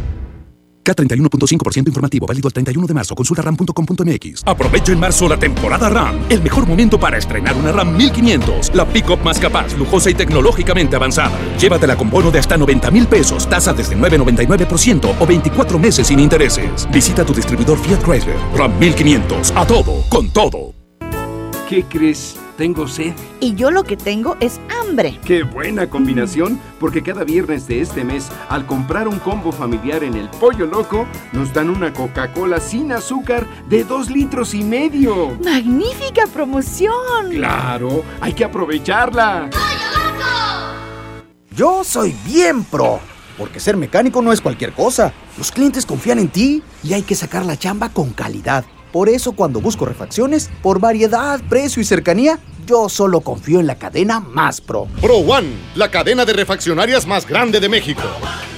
[0.83, 3.15] K31.5% informativo, válido el 31 de marzo.
[3.15, 4.43] Consulta ram.com.mx.
[4.45, 6.19] Aprovecha en marzo la temporada RAM.
[6.29, 8.75] El mejor momento para estrenar una RAM 1500.
[8.75, 11.37] La pickup más capaz, lujosa y tecnológicamente avanzada.
[11.59, 16.19] Llévatela con bono de hasta 90 mil pesos, tasa desde 9,99% o 24 meses sin
[16.19, 16.87] intereses.
[16.91, 18.37] Visita tu distribuidor Fiat Chrysler.
[18.55, 19.53] RAM 1500.
[19.55, 20.73] A todo, con todo.
[21.69, 22.40] ¿Qué crees?
[22.61, 23.15] Tengo sed.
[23.39, 25.19] Y yo lo que tengo es hambre.
[25.25, 30.13] Qué buena combinación, porque cada viernes de este mes, al comprar un combo familiar en
[30.13, 35.35] el Pollo Loco, nos dan una Coca-Cola sin azúcar de dos litros y medio.
[35.43, 37.31] ¡Magnífica promoción!
[37.31, 39.49] Claro, hay que aprovecharla.
[41.49, 42.99] Yo soy bien pro,
[43.39, 45.11] porque ser mecánico no es cualquier cosa.
[45.35, 48.65] Los clientes confían en ti y hay que sacar la chamba con calidad.
[48.91, 53.75] Por eso cuando busco refacciones, por variedad, precio y cercanía, yo solo confío en la
[53.75, 54.87] cadena más pro.
[55.01, 58.03] Pro One, la cadena de refaccionarias más grande de México.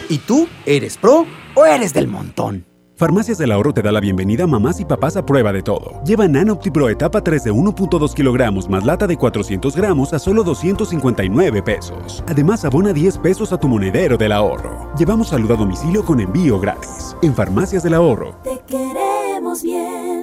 [0.09, 1.25] ¿Y tú eres pro
[1.55, 2.65] o eres del montón?
[2.95, 6.01] Farmacias del Ahorro te da la bienvenida a mamás y papás a prueba de todo.
[6.05, 11.63] Lleva Nanoptipro etapa 3 de 1.2 kilogramos más lata de 400 gramos a solo 259
[11.63, 12.23] pesos.
[12.27, 14.93] Además, abona 10 pesos a tu monedero del ahorro.
[14.95, 17.17] Llevamos salud a domicilio con envío gratis.
[17.23, 18.37] En Farmacias del Ahorro.
[18.43, 20.22] Te queremos bien.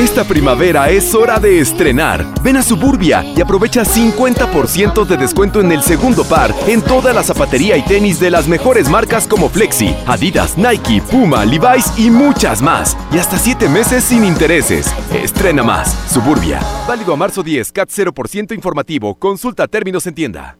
[0.00, 2.24] Esta primavera es hora de estrenar.
[2.42, 7.22] Ven a Suburbia y aprovecha 50% de descuento en el segundo par en toda la
[7.22, 12.62] zapatería y tenis de las mejores marcas como Flexi, Adidas, Nike, Puma, Levi's y muchas
[12.62, 12.96] más.
[13.12, 14.90] Y hasta 7 meses sin intereses.
[15.12, 15.94] Estrena más.
[16.10, 16.60] Suburbia.
[16.88, 19.16] Válido a marzo 10, CAT 0% informativo.
[19.16, 20.56] Consulta términos en tienda.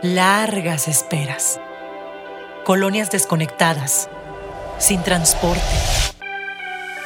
[0.00, 1.60] Largas esperas.
[2.64, 4.08] Colonias desconectadas
[4.78, 5.60] sin transporte.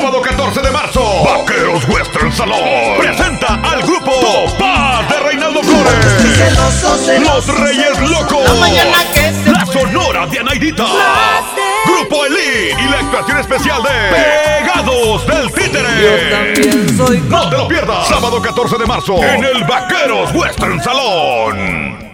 [0.00, 2.60] Sábado 14 de marzo, Vaqueros Western Salón
[2.98, 7.20] presenta al grupo Topaz de Reinaldo Flores.
[7.20, 8.48] Los Reyes Locos.
[9.46, 10.86] La Sonora de Anaidita.
[11.84, 16.84] Grupo Elite y la actuación especial de Pegados del Títere.
[17.28, 18.06] No te lo pierdas.
[18.06, 22.07] Sábado 14 de marzo en el Vaqueros Western Salón.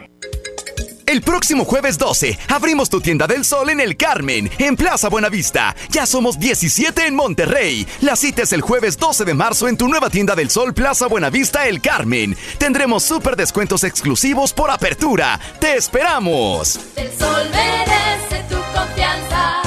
[1.07, 5.77] El próximo jueves 12 abrimos tu tienda del sol en el Carmen, en Plaza Buenavista.
[5.91, 7.87] Ya somos 17 en Monterrey.
[8.01, 11.07] La cita es el jueves 12 de marzo en tu nueva tienda del sol Plaza
[11.07, 12.37] Buenavista El Carmen.
[12.59, 15.39] Tendremos súper descuentos exclusivos por apertura.
[15.61, 16.81] ¡Te esperamos!
[16.97, 19.63] El sol merece tu confianza.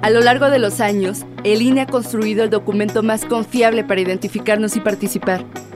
[0.00, 4.00] A lo largo de los años, el INE ha construido el documento más confiable para
[4.00, 5.44] identificarnos y participar.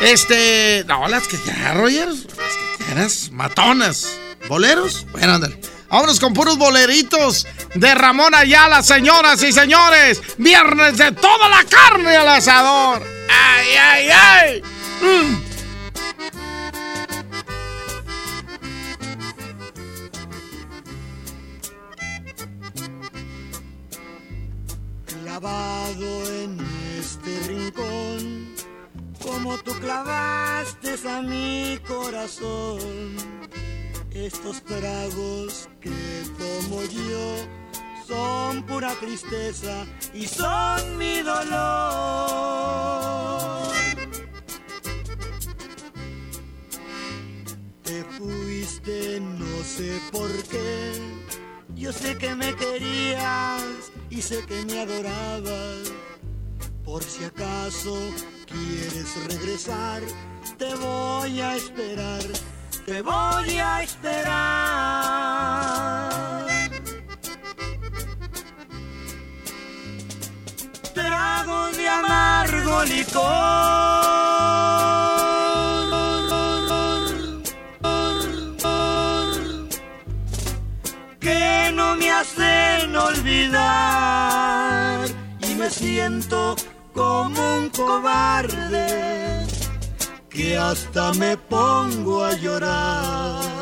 [0.00, 0.84] Este.
[0.86, 2.08] No, las que quieras, Roger.
[2.08, 3.30] Las que quieras.
[3.30, 4.06] Matonas.
[4.48, 5.06] ¿Boleros?
[5.12, 5.58] Bueno, ándale.
[5.88, 10.22] Vámonos con puros boleritos de Ramón Ayala, señoras y señores.
[10.38, 13.02] Viernes de toda la carne al asador.
[13.28, 14.62] ¡Ay, ay, ay!
[15.02, 15.52] Mm.
[25.06, 26.58] Clavado en
[26.98, 28.41] este rincón,
[29.22, 33.16] como tú clavaste a mi corazón,
[34.10, 35.90] estos tragos que
[36.38, 37.36] tomo yo
[38.06, 41.52] son pura tristeza y son mi dolor.
[47.82, 50.92] Te fuiste, no sé por qué.
[51.74, 53.62] Yo sé que me querías
[54.10, 55.92] y sé que me adorabas.
[56.84, 57.96] Por si acaso
[58.52, 60.02] quieres regresar,
[60.58, 62.22] te voy a esperar,
[62.86, 64.42] te voy a esperar.
[70.94, 73.22] Trago de amargo licor
[81.18, 84.52] que no me hacen olvidar
[85.40, 86.56] y me siento
[86.94, 89.46] como un cobarde
[90.28, 93.61] que hasta me pongo a llorar.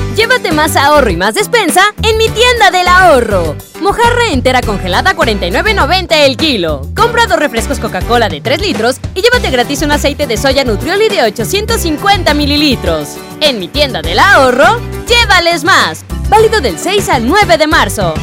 [0.15, 3.55] Llévate más ahorro y más despensa en mi tienda del ahorro.
[3.79, 6.81] Mojarra entera congelada 49.90 el kilo.
[6.95, 11.07] Compra dos refrescos Coca-Cola de 3 litros y llévate gratis un aceite de soya Nutrioli
[11.07, 13.15] de 850 mililitros.
[13.39, 16.03] En mi tienda del ahorro, llévales más.
[16.29, 18.13] Válido del 6 al 9 de marzo.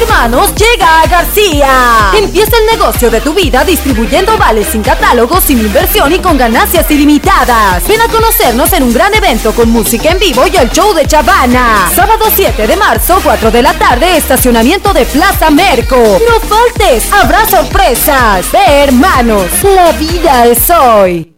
[0.00, 2.12] Hermanos llega a García.
[2.16, 6.90] Empieza el negocio de tu vida distribuyendo vales sin catálogo, sin inversión y con ganancias
[6.90, 7.86] ilimitadas.
[7.86, 11.06] Ven a conocernos en un gran evento con música en vivo y el show de
[11.06, 11.90] Chavana.
[11.94, 15.96] Sábado 7 de marzo, 4 de la tarde, estacionamiento de Plaza Merco.
[15.96, 18.46] No faltes, habrá sorpresas.
[18.54, 21.34] Hermanos, la vida es hoy.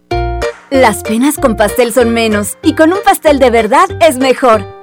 [0.71, 4.82] Las penas con pastel son menos y con un pastel de verdad es mejor.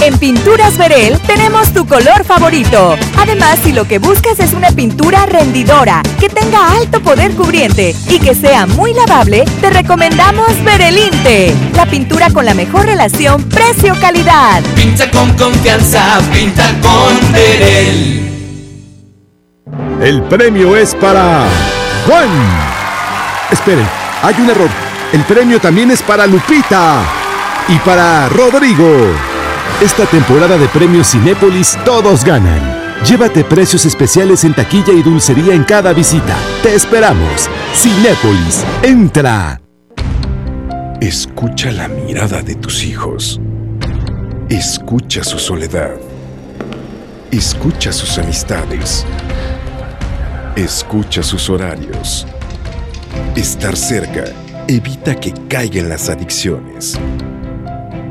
[0.00, 2.96] En Pinturas Verel tenemos tu color favorito.
[3.18, 8.18] Además, si lo que buscas es una pintura rendidora, que tenga alto poder cubriente y
[8.20, 14.62] que sea muy lavable, te recomendamos Verelinte, la pintura con la mejor relación precio-calidad.
[14.76, 18.28] Pinta con confianza, pinta con Verel.
[20.00, 21.44] El premio es para
[22.06, 22.28] Juan.
[23.50, 23.86] Esperen,
[24.22, 24.70] hay un error.
[25.12, 27.02] El premio también es para Lupita
[27.68, 29.37] y para Rodrigo.
[29.80, 32.60] Esta temporada de premios Cinépolis todos ganan.
[33.04, 36.36] Llévate precios especiales en taquilla y dulcería en cada visita.
[36.64, 37.48] Te esperamos.
[37.72, 39.60] Cinépolis, entra.
[41.00, 43.40] Escucha la mirada de tus hijos.
[44.48, 45.94] Escucha su soledad.
[47.30, 49.06] Escucha sus amistades.
[50.56, 52.26] Escucha sus horarios.
[53.36, 54.24] Estar cerca
[54.66, 56.98] evita que caigan las adicciones.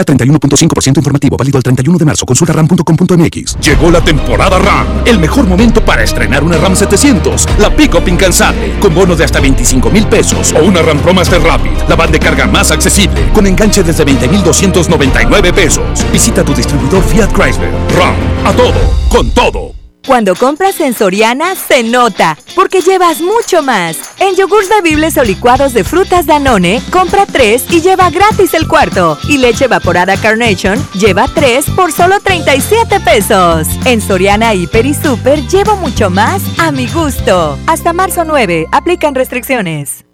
[0.00, 2.26] K31.5% informativo, válido el 31 de marzo.
[2.26, 3.58] Consulta ram.com.mx.
[3.60, 4.86] Llegó la temporada RAM.
[5.04, 7.46] El mejor momento para estrenar una RAM 700.
[7.58, 8.78] La pick-up incansable.
[8.80, 10.52] Con bonos de hasta 25 mil pesos.
[10.52, 11.88] O una RAM Pro Master Rapid.
[11.88, 13.30] La van de carga más accesible.
[13.32, 16.04] Con enganche desde 20,299 pesos.
[16.12, 17.70] Visita tu distribuidor Fiat Chrysler.
[17.96, 18.14] RAM.
[18.44, 18.74] A todo.
[19.08, 19.79] Con todo.
[20.10, 23.96] Cuando compras en Soriana, se nota, porque llevas mucho más.
[24.18, 29.16] En yogurts bebibles o licuados de frutas Danone, compra 3 y lleva gratis el cuarto.
[29.28, 33.68] Y leche evaporada Carnation, lleva 3 por solo 37 pesos.
[33.84, 37.56] En Soriana, Hiper y Super, llevo mucho más a mi gusto.
[37.68, 40.09] Hasta marzo 9, aplican restricciones.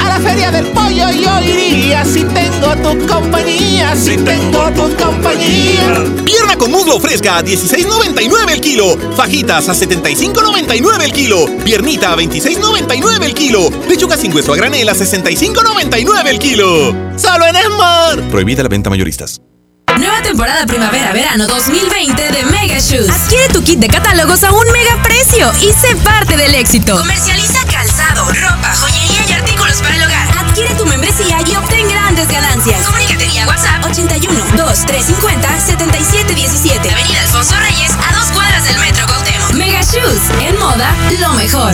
[0.00, 6.04] A la feria del pollo yo iría si tengo tu compañía, si tengo tu compañía.
[6.24, 8.96] Pierna con muslo fresca a 16.99 el kilo.
[9.16, 11.46] Fajitas a 75.99 el kilo.
[11.64, 13.70] Piernita a 26.99 el kilo.
[13.88, 16.94] Pechuga sin hueso a granel a 65.99 el kilo.
[17.16, 18.22] Solo en Esmar.
[18.30, 19.40] Prohibida la venta mayoristas.
[19.98, 23.10] Nueva temporada primavera-verano 2020 de Mega Shoes.
[23.10, 26.96] Adquiere tu kit de catálogos a un mega precio y sé parte del éxito.
[26.96, 28.69] Comercializa calzado, ropa,
[30.60, 32.84] Adquiere tu membresía y obtén grandes ganancias.
[32.84, 36.90] Comunícate vía WhatsApp 81 2350 7717.
[36.90, 39.52] Avenida Alfonso Reyes a dos cuadras del Metro Cuauhtémoc.
[39.54, 41.72] Mega Shoes, en moda, lo mejor.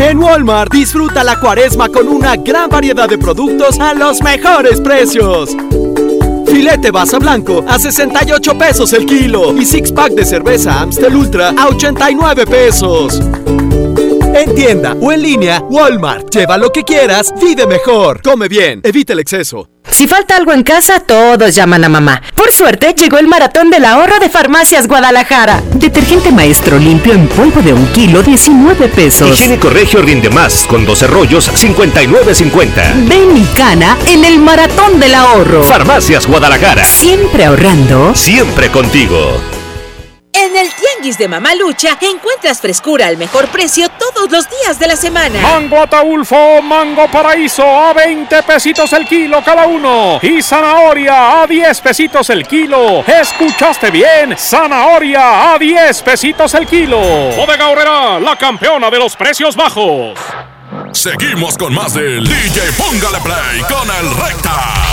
[0.00, 5.56] En Walmart disfruta la cuaresma con una gran variedad de productos a los mejores precios.
[6.46, 11.52] Filete basa blanco a 68 pesos el kilo y six pack de cerveza Amstel Ultra
[11.58, 13.20] a 89 pesos.
[14.34, 16.30] En tienda o en línea, Walmart.
[16.30, 18.22] Lleva lo que quieras, vive mejor.
[18.22, 19.68] Come bien, evita el exceso.
[19.90, 22.22] Si falta algo en casa, todos llaman a mamá.
[22.34, 25.62] Por suerte, llegó el maratón del ahorro de Farmacias Guadalajara.
[25.74, 29.28] Detergente maestro limpio en polvo de un kilo, 19 pesos.
[29.28, 33.08] Higiénico Regio rinde más, con 12 rollos, 59.50.
[33.08, 35.64] Ven y cana en el maratón del ahorro.
[35.64, 36.84] Farmacias Guadalajara.
[36.84, 38.14] Siempre ahorrando.
[38.14, 39.40] Siempre contigo.
[40.40, 44.94] En el Tianguis de Mamalucha encuentras frescura al mejor precio todos los días de la
[44.94, 45.40] semana.
[45.40, 50.20] Mango Ataulfo, mango paraíso a 20 pesitos el kilo cada uno.
[50.22, 53.04] Y zanahoria a 10 pesitos el kilo.
[53.04, 54.36] ¿Escuchaste bien?
[54.38, 57.00] Zanahoria a 10 pesitos el kilo.
[57.00, 60.16] Bodega Horrera, la campeona de los precios bajos.
[60.92, 64.84] Seguimos con más del DJ Póngale Play con el Recta.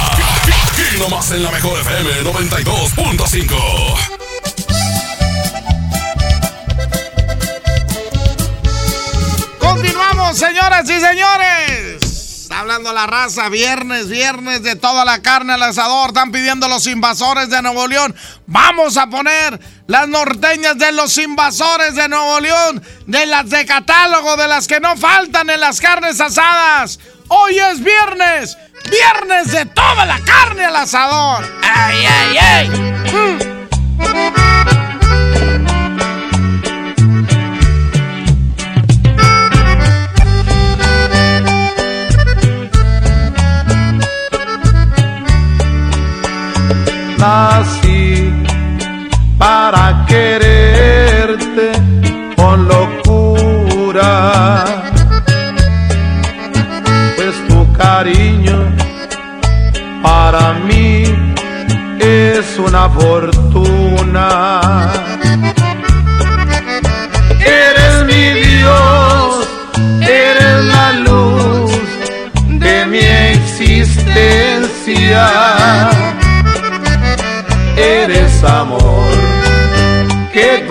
[0.72, 4.25] Aquí nomás en la mejor FM 92.5.
[10.34, 12.04] Señoras y señores.
[12.42, 16.10] Está hablando la raza, viernes, viernes de toda la carne al asador.
[16.10, 18.14] Están pidiendo los invasores de Nuevo León.
[18.48, 24.36] Vamos a poner las norteñas de los invasores de Nuevo León, de las de catálogo,
[24.36, 27.00] de las que no faltan en las carnes asadas.
[27.30, 28.58] Hoy es viernes,
[28.90, 31.50] viernes de toda la carne al asador.
[31.64, 32.70] ¡Ay, ay, ay!
[32.70, 34.55] Mm.
[47.26, 48.32] Nací
[49.38, 51.68] para quererte
[52.36, 54.12] con locura,
[57.18, 58.60] pues tu cariño
[60.04, 60.92] para mí
[62.00, 64.30] es una fortuna.
[67.64, 69.32] Eres mi Dios,
[70.02, 71.72] eres la luz
[72.64, 73.96] de mi existencia
[77.78, 79.10] eres amor.
[80.32, 80.65] Que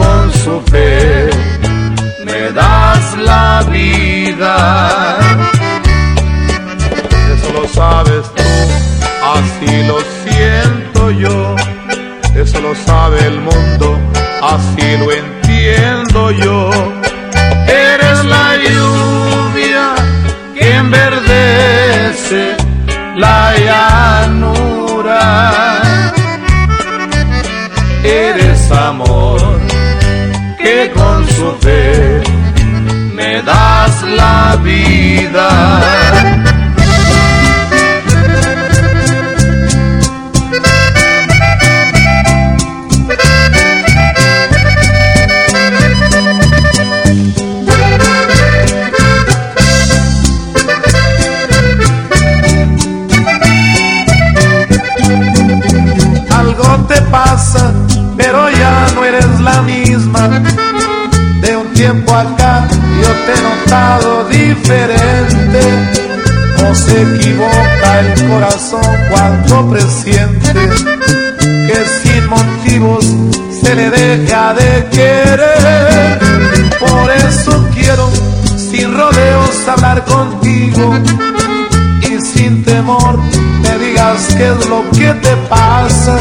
[84.36, 86.18] qué es lo que te pasa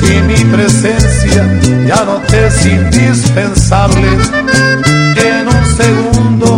[0.00, 1.42] si mi presencia
[1.86, 4.08] ya no te es indispensable,
[5.16, 6.50] en un segundo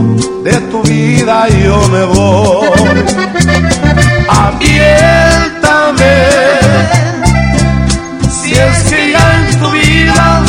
[0.45, 2.69] de tu vida yo me voy.
[4.29, 6.15] Aviéntame,
[8.31, 10.43] si es que ya en tu vida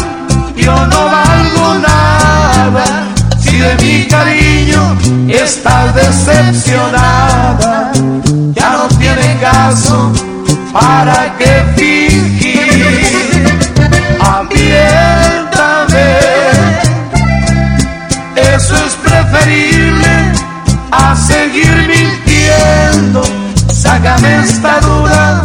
[0.56, 2.86] yo no valgo nada,
[3.40, 4.82] si de mi cariño
[5.28, 7.73] estás decepcionada,
[10.72, 13.44] para que fingir.
[14.20, 16.08] Aviéntame,
[18.36, 20.32] eso es preferible
[20.92, 23.22] a seguir mintiendo.
[23.70, 25.44] Sácame esta duda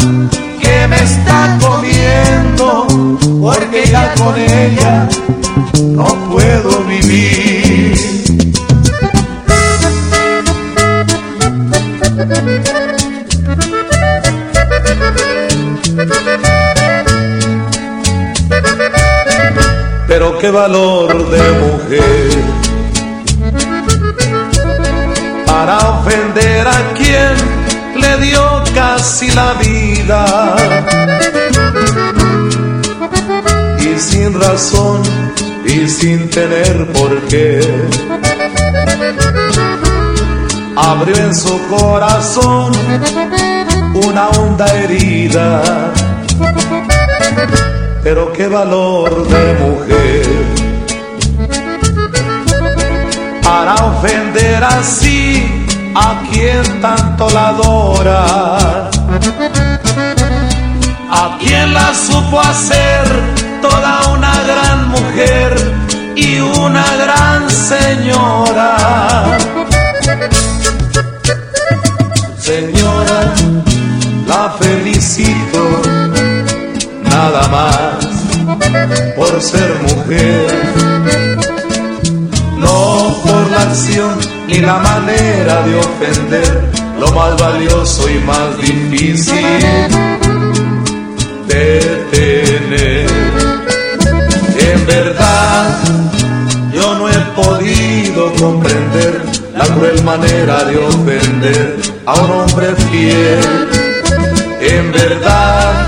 [0.61, 2.87] que me está comiendo,
[3.41, 5.09] porque ya con ella
[5.97, 7.99] no puedo vivir.
[20.19, 22.31] Pero qué valor de mujer.
[25.47, 27.37] Para ofender a quien
[28.03, 28.43] le dio
[28.75, 30.57] casi la vida.
[33.79, 35.03] Y sin razón
[35.65, 37.61] y sin tener por qué.
[40.75, 42.73] Abrió en su corazón
[43.95, 45.63] una honda herida,
[48.09, 50.25] pero qué valor de mujer.
[53.43, 58.89] Para ofender así a quien tanto la adora,
[61.23, 63.05] a quien la supo hacer
[63.61, 65.51] toda una gran mujer
[66.17, 68.71] y una gran señora.
[72.39, 73.35] Señora,
[74.27, 75.78] la felicito
[77.19, 77.97] nada más
[79.17, 80.47] por ser mujer
[82.59, 82.77] no
[83.25, 84.15] por la acción
[84.47, 86.53] ni la manera de ofender,
[87.01, 89.47] lo más valioso y más difícil
[91.51, 91.67] de
[92.13, 93.07] tener.
[94.73, 95.65] En verdad,
[96.73, 99.23] yo no he podido comprender
[99.55, 101.77] la cruel manera de ofender
[102.07, 103.69] a un hombre fiel.
[104.61, 105.88] En verdad,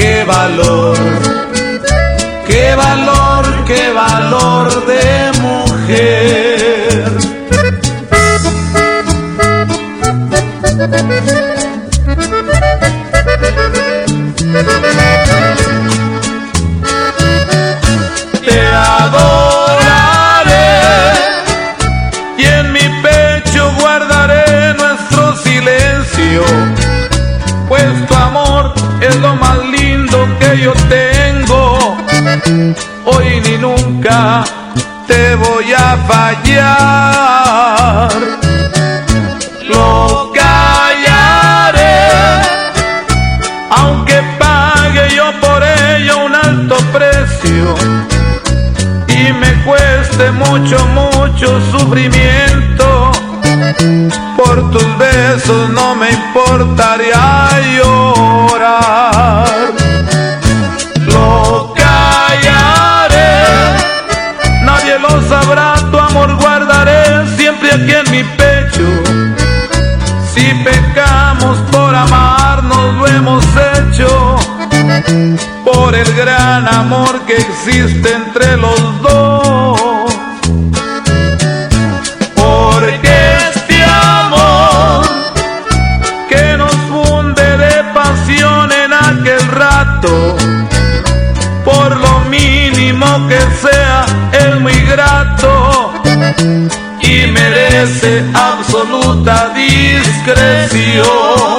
[0.00, 0.96] qué valor,
[2.48, 3.19] qué valor,
[35.60, 37.28] voy a fallar.
[39.68, 42.08] Lo callaré,
[43.70, 47.74] aunque pague yo por ello un alto precio
[49.08, 53.12] y me cueste mucho, mucho sufrimiento.
[54.36, 57.49] Por tus besos no me importaría
[76.00, 80.14] el gran amor que existe entre los dos.
[82.34, 83.12] Porque
[83.50, 85.04] este amor
[86.28, 90.36] que nos funde de pasión en aquel rato,
[91.64, 95.92] por lo mínimo que sea, es muy grato
[97.02, 101.49] y merece absoluta discreción.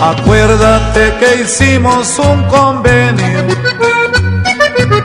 [0.00, 3.44] Acuérdate que hicimos un convenio,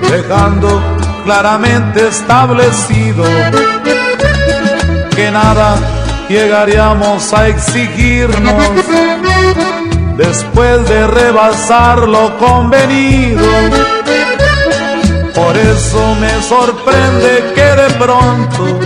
[0.10, 0.82] dejando
[1.26, 3.26] claramente establecido
[5.14, 5.78] que nada
[6.30, 8.64] llegaríamos a exigirnos
[10.16, 13.46] después de rebasar lo convenido.
[15.36, 18.80] Por eso me sorprende que de pronto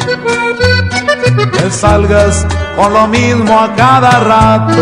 [1.54, 4.74] me salgas con lo mismo a cada rato.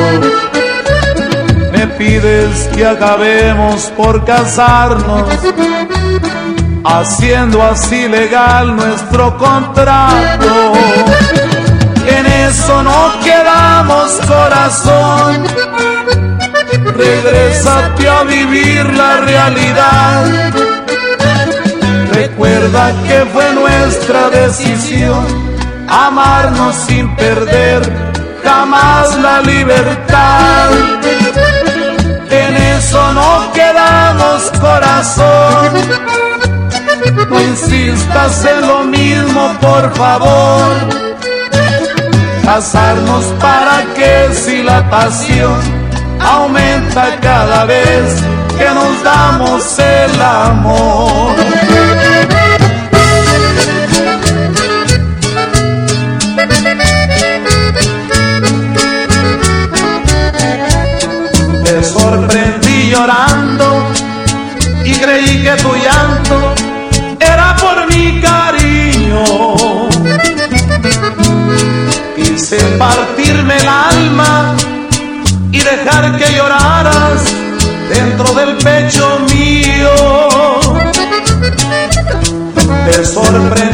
[1.73, 5.27] Me pides que acabemos por casarnos,
[6.85, 10.73] haciendo así legal nuestro contrato.
[12.07, 15.44] En eso no quedamos corazón.
[16.95, 20.76] Regrésate a vivir la realidad.
[22.18, 25.23] Recuerda que fue nuestra decisión
[25.88, 27.80] amarnos sin perder
[28.44, 30.69] jamás la libertad.
[32.31, 35.69] En eso no quedamos corazón.
[37.30, 40.72] No insistas en lo mismo, por favor.
[42.44, 45.60] Casarnos para que si la pasión
[46.19, 48.23] aumenta cada vez
[48.57, 51.66] que nos damos el amor.
[83.23, 83.66] Te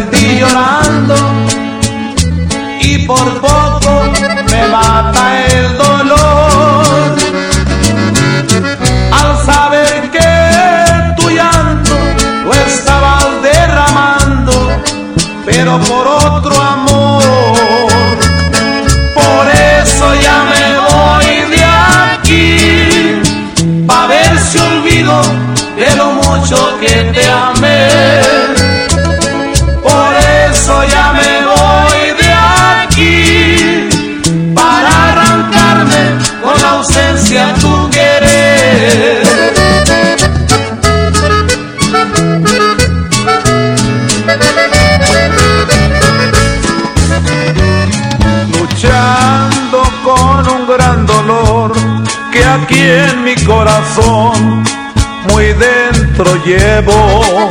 [53.46, 54.64] corazón
[55.30, 57.50] muy dentro llevo.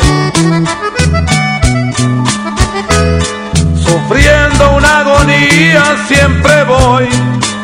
[3.77, 7.09] Sufriendo una agonía siempre voy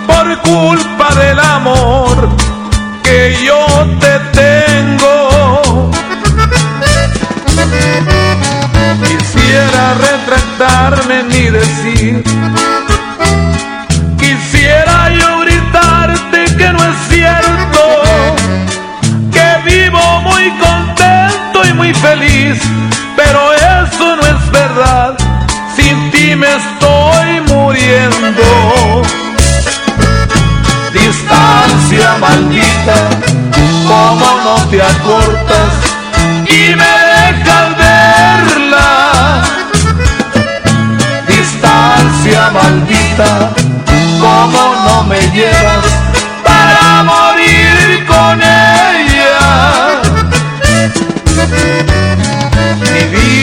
[0.06, 2.28] por culpa del amor
[3.02, 3.66] que yo
[4.00, 5.90] te tengo.
[9.04, 11.22] Quisiera retractarme
[22.00, 22.58] feliz,
[23.16, 25.16] pero eso no es verdad,
[25.76, 29.02] sin ti me estoy muriendo.
[30.92, 32.96] Distancia maldita,
[33.86, 35.72] como no te acortas
[36.46, 39.42] y me dejas verla.
[41.26, 43.50] Distancia maldita,
[44.20, 45.86] como no me llevas
[46.44, 47.27] para morir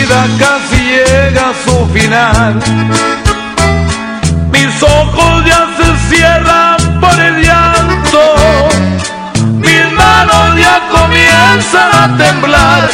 [0.05, 2.59] vida casi llega a su final.
[4.51, 8.35] Mis ojos ya se cierran por el llanto.
[9.65, 12.89] Mis manos ya comienzan a temblar.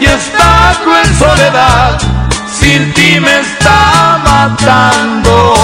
[0.00, 1.98] Y esta cruel soledad
[2.60, 5.54] sin ti me está matando.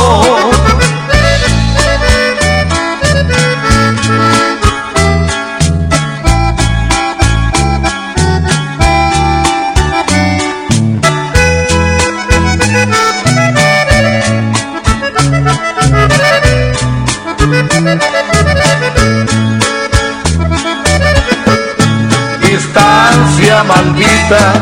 [24.25, 24.53] Maldita,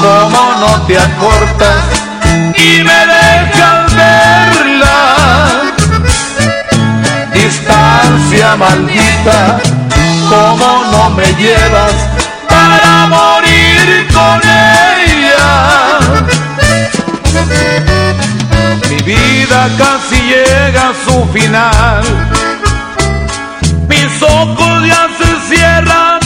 [0.00, 1.84] como no te acortas
[2.56, 4.98] y me dejas verla.
[7.32, 9.60] Distancia maldita,
[10.28, 11.94] como no me llevas
[12.48, 15.98] para morir con ella.
[18.90, 22.02] Mi vida casi llega a su final.
[23.88, 26.21] Mis ojos ya se cierran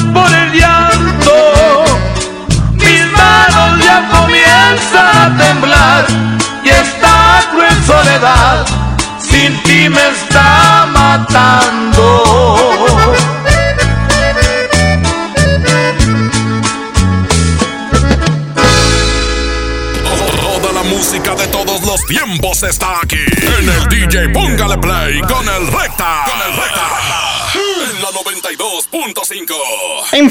[9.47, 12.25] sin ti me está matando.
[20.41, 23.25] Toda la música de todos los tiempos está aquí.
[23.59, 25.86] En el DJ Póngale Play con el Recta.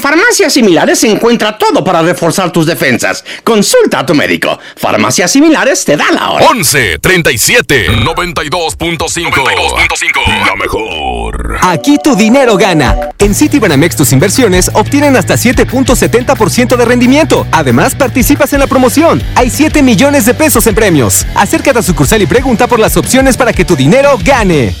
[0.06, 3.24] Farmacias similares se encuentra todo para reforzar tus defensas.
[3.42, 4.56] Consulta a tu médico.
[4.76, 6.46] Farmacias similares te da la hora.
[6.46, 10.46] 11 37 92.5.
[10.46, 11.58] La mejor.
[11.60, 13.10] Aquí tu dinero gana.
[13.18, 17.44] En Citibanamex tus inversiones obtienen hasta 7.70% de rendimiento.
[17.50, 19.20] Además, participas en la promoción.
[19.34, 21.26] Hay 7 millones de pesos en premios.
[21.34, 24.72] Acércate a sucursal y pregunta por las opciones para que tu dinero gane.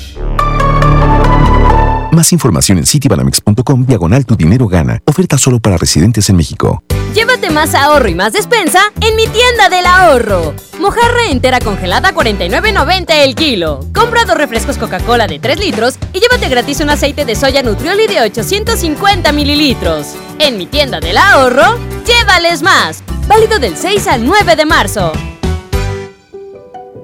[2.16, 5.02] Más información en citibanamex.com diagonal tu dinero gana.
[5.04, 6.82] Oferta solo para residentes en México.
[7.14, 10.54] Llévate más ahorro y más despensa en mi tienda del ahorro.
[10.80, 13.80] Mojarra entera congelada a 49.90 el kilo.
[13.94, 18.06] Compra dos refrescos Coca-Cola de 3 litros y llévate gratis un aceite de soya Nutrioli
[18.06, 20.16] de 850 mililitros.
[20.38, 21.76] En mi tienda del ahorro,
[22.06, 23.02] llévales más.
[23.28, 25.12] Válido del 6 al 9 de marzo.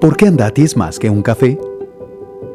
[0.01, 1.59] ¿Por qué Andati es más que un café?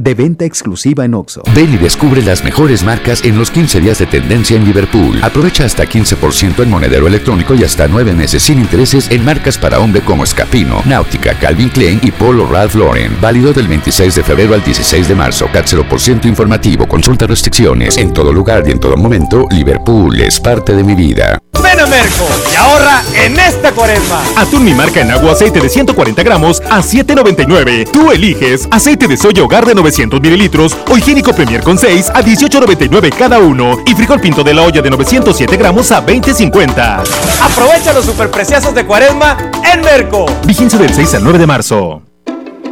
[0.00, 1.42] De venta exclusiva en Oxo.
[1.54, 5.20] Ven y descubre las mejores marcas en los 15 días de tendencia en Liverpool.
[5.22, 9.78] Aprovecha hasta 15% en monedero electrónico y hasta 9 meses sin intereses en marcas para
[9.78, 13.16] hombre como Escapino, Náutica, Calvin Klein y Polo Ralph Lauren.
[13.20, 15.48] Válido del 26 de febrero al 16 de marzo.
[15.52, 16.88] CAT 0% informativo.
[16.88, 17.98] Consulta restricciones.
[17.98, 21.38] En todo lugar y en todo momento, Liverpool es parte de mi vida.
[21.80, 24.22] Ven a Merco y ahorra en esta cuaresma.
[24.36, 27.90] Atún mi marca en agua aceite de 140 gramos a 7.99.
[27.90, 32.22] Tú eliges aceite de soya hogar de 900 mililitros o higiénico Premier con 6 a
[32.22, 37.02] 18.99 cada uno y frijol pinto de la olla de 907 gramos a 20.50.
[37.42, 39.36] Aprovecha los superpreciosos de cuaresma
[39.72, 40.26] en Merco.
[40.44, 42.02] Vigencia del 6 al 9 de marzo.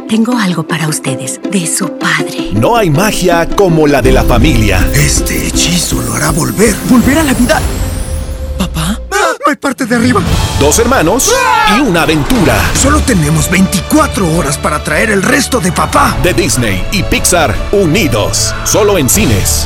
[0.07, 2.51] Tengo algo para ustedes de su padre.
[2.53, 4.87] No hay magia como la de la familia.
[4.93, 6.75] Este hechizo lo hará volver.
[6.89, 7.59] ¿Volver a la vida?
[8.59, 8.99] ¿Papá?
[9.09, 10.21] No hay parte de arriba.
[10.59, 11.33] Dos hermanos
[11.77, 12.61] y una aventura.
[12.75, 16.17] Solo tenemos 24 horas para traer el resto de papá.
[16.21, 18.53] De Disney y Pixar unidos.
[18.65, 19.65] Solo en cines.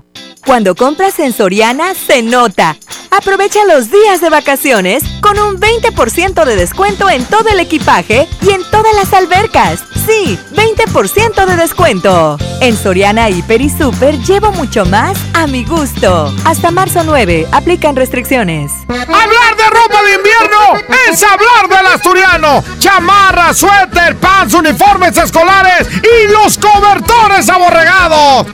[0.45, 2.75] Cuando compras en Soriana, se nota.
[3.11, 8.49] Aprovecha los días de vacaciones con un 20% de descuento en todo el equipaje y
[8.49, 9.83] en todas las albercas.
[10.05, 12.37] Sí, 20% de descuento.
[12.59, 16.33] En Soriana Hiper y Super llevo mucho más a mi gusto.
[16.45, 18.71] Hasta marzo 9, aplican restricciones.
[18.89, 22.63] Hablar de ropa de invierno es hablar del asturiano.
[22.79, 28.47] Chamarra, suéter, pants, uniformes escolares y los cobertores aborregados.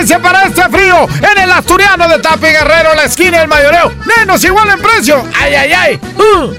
[0.00, 3.92] Prepárense para este frío en el asturiano de Tapi Guerrero, la esquina del mayoreo.
[4.16, 5.22] Menos igual en precio.
[5.38, 6.00] ¡Ay, ay, ay!
[6.16, 6.54] Uh,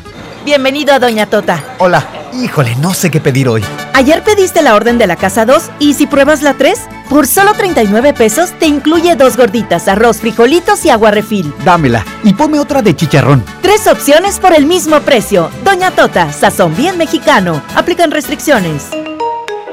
[0.45, 1.63] bienvenido a Doña Tota.
[1.80, 2.05] Hola.
[2.34, 3.63] Híjole, no sé qué pedir hoy.
[3.93, 7.55] Ayer pediste la orden de la casa 2 y si pruebas la 3, por solo
[7.55, 11.51] 39 pesos te incluye dos gorditas, arroz, frijolitos y agua refil.
[11.65, 13.43] Dámela y ponme otra de chicharrón.
[13.63, 15.49] Tres opciones por el mismo precio.
[15.65, 17.63] Doña Tota, sazón bien mexicano.
[17.76, 18.89] Aplican restricciones.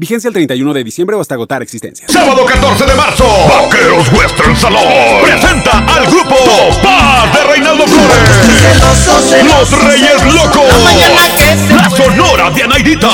[0.00, 2.10] Vigencia el 31 de diciembre o hasta agotar existencias.
[2.10, 4.82] Sábado 14 de marzo, Vaqueros Western Salón
[5.22, 6.36] presenta al grupo
[6.82, 9.44] Paz de Reinaldo Flores.
[9.44, 10.72] Los Reyes Locos.
[11.76, 13.10] La Sonora de Anaidita.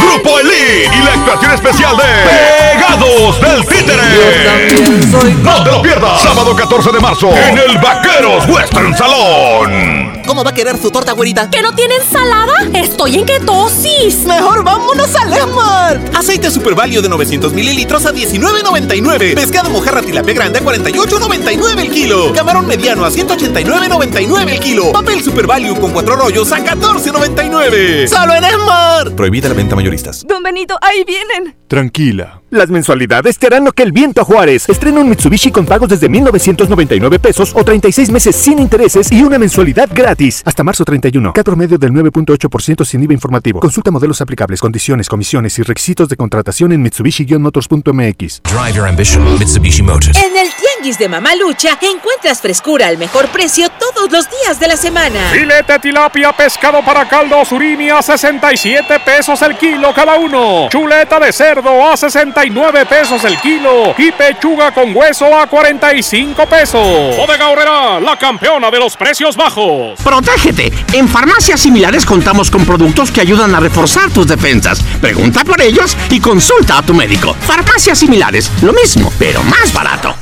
[0.00, 5.42] Grupo Elite y la actuación especial de Pegados del Títere.
[5.42, 6.22] No te lo pierdas.
[6.22, 10.19] Sábado 14 de marzo en el Vaqueros Western Salón.
[10.30, 11.50] ¿Cómo va a querer su torta, güerita?
[11.50, 12.52] ¿Que no tiene ensalada?
[12.72, 14.24] Estoy en ketosis.
[14.26, 16.00] Mejor vámonos a Lemar.
[16.14, 19.34] Aceite Super Value de 900 mililitros a 19.99.
[19.34, 22.32] Pescado mojarra tilapia grande a 48.99 el kilo.
[22.32, 24.92] Camarón mediano a 189.99 el kilo.
[24.92, 28.06] Papel Super Value con cuatro rollos a 14.99.
[28.06, 29.10] ¡Solo en Esmar!
[29.16, 30.24] Prohibida la venta mayoristas.
[30.24, 31.56] Don Benito, ahí vienen.
[31.66, 32.39] Tranquila.
[32.50, 34.68] Las mensualidades te harán lo que el viento a Juárez.
[34.68, 39.38] Estrena un Mitsubishi con pagos desde 1,999 pesos o 36 meses sin intereses y una
[39.38, 40.42] mensualidad gratis.
[40.44, 41.32] Hasta marzo 31.
[41.32, 43.60] Cat promedio del 9.8% sin IVA informativo.
[43.60, 48.42] Consulta modelos aplicables, condiciones, comisiones y requisitos de contratación en Mitsubishi-motors.mx.
[48.42, 50.18] Drive your ambition, Mitsubishi Motors.
[50.18, 50.48] En el
[50.80, 55.28] Tianguis de Mamalucha encuentras frescura al mejor precio todos los días de la semana.
[55.30, 60.68] Filete tilapia pescado para caldo surimi a 67 pesos el kilo cada uno.
[60.70, 63.94] Chuleta de cerdo a 69 pesos el kilo.
[63.98, 67.16] Y pechuga con hueso a 45 pesos.
[67.16, 70.00] Bodega Horrera, la campeona de los precios bajos.
[70.02, 70.72] Protégete.
[70.94, 74.82] En farmacias similares contamos con productos que ayudan a reforzar tus defensas.
[75.00, 77.34] Pregunta por ellos y consulta a tu médico.
[77.34, 80.14] Farmacias similares, lo mismo, pero más barato.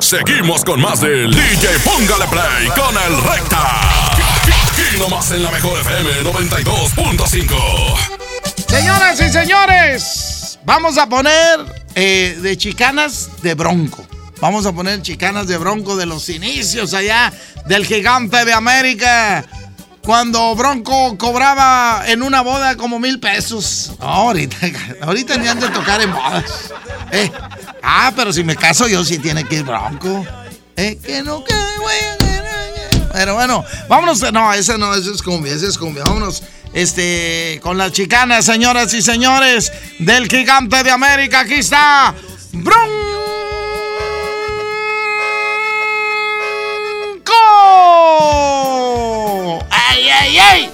[0.00, 4.12] Seguimos con más del DJ Póngale Play con el Recta.
[4.12, 8.66] Aquí nomás en la mejor FM 92.5.
[8.68, 11.60] Señoras y señores, vamos a poner
[11.94, 14.06] eh, de chicanas de bronco.
[14.40, 17.32] Vamos a poner chicanas de bronco de los inicios allá
[17.66, 19.44] del gigante de América.
[20.06, 23.92] Cuando Bronco cobraba en una boda como mil pesos.
[23.98, 24.56] ahorita,
[25.02, 26.72] ahorita ni han de tocar en bodas.
[27.10, 27.28] Eh,
[27.82, 30.24] ah, pero si me caso yo sí tiene que ir Bronco.
[30.76, 31.96] Eh, que no quede, güey.
[33.12, 34.32] Pero bueno, vámonos.
[34.32, 36.04] No, ese no, ese es cumbia, ese es cumbia.
[36.04, 41.40] Vámonos este, con las chicanas, señoras y señores, del gigante de América.
[41.40, 42.14] Aquí está
[42.52, 43.25] Bronco.
[50.10, 50.70] ¡Ay, ay,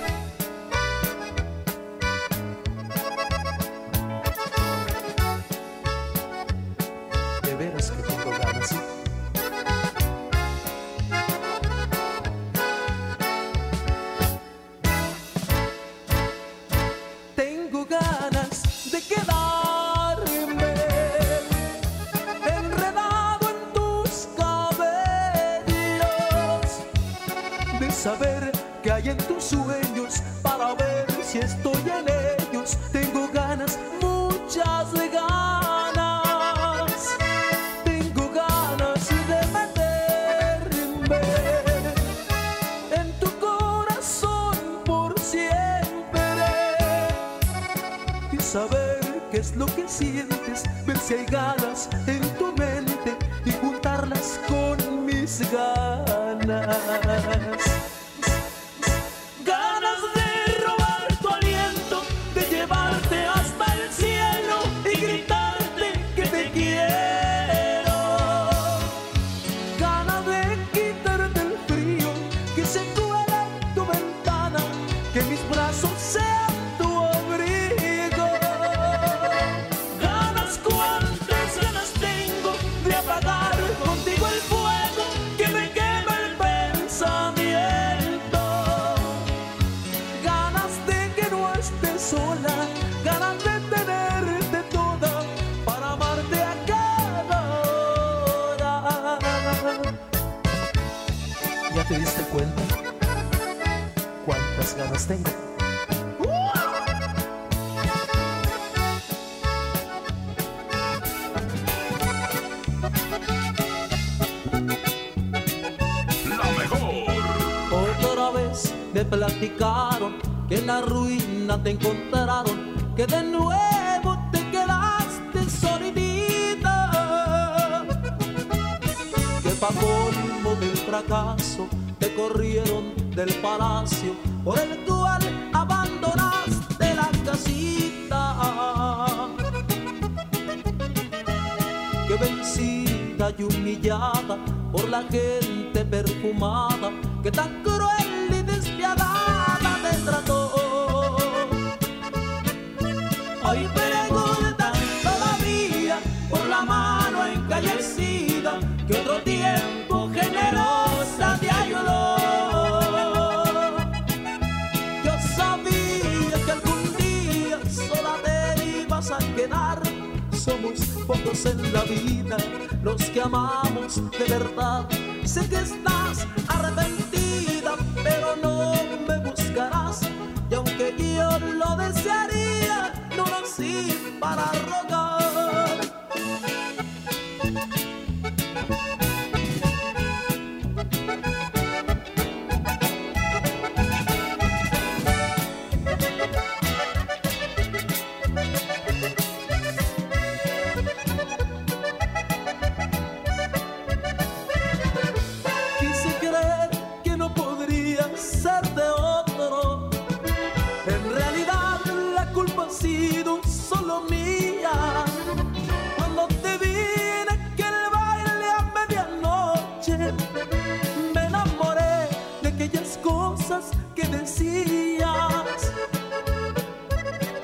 [221.14, 222.08] me enamoré
[222.42, 225.72] de aquellas cosas que decías.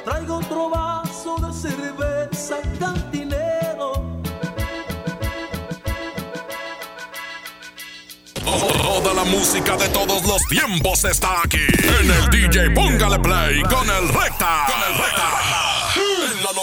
[0.04, 4.18] Traigo otro vaso de cerveza cantinero.
[8.82, 11.66] Toda la música de todos los tiempos está aquí.
[12.00, 14.66] En el DJ Póngale Play con el Recta.
[14.66, 15.77] Con el Recta.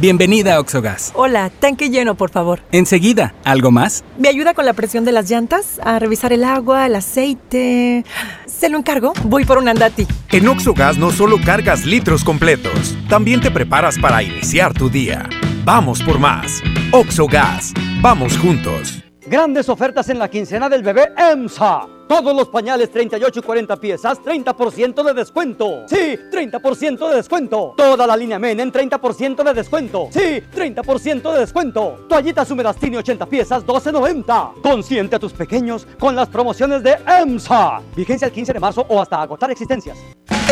[0.00, 1.12] Bienvenida a Oxogas.
[1.14, 2.60] Hola, tanque lleno, por favor.
[2.72, 4.02] Enseguida, ¿algo más?
[4.16, 5.78] ¿Me ayuda con la presión de las llantas?
[5.84, 8.06] A revisar el agua, el aceite.
[8.46, 9.12] ¿Se lo encargo?
[9.24, 10.06] Voy por un andati.
[10.30, 15.28] En Oxogas no solo cargas litros completos, también te preparas para iniciar tu día.
[15.66, 16.62] Vamos por más.
[16.92, 17.74] Oxogas.
[18.00, 19.04] Vamos juntos.
[19.26, 21.99] Grandes ofertas en la quincena del bebé EMSA.
[22.10, 25.84] Todos los pañales 38 y 40 piezas, 30% de descuento.
[25.86, 27.74] Sí, 30% de descuento.
[27.76, 30.08] Toda la línea Men en 30% de descuento.
[30.10, 32.06] Sí, 30% de descuento.
[32.08, 34.60] Toallitas húmedas Tini 80 piezas, 12.90.
[34.60, 37.80] Consiente a tus pequeños con las promociones de EMSA.
[37.94, 39.96] Vigencia el 15 de marzo o hasta agotar existencias.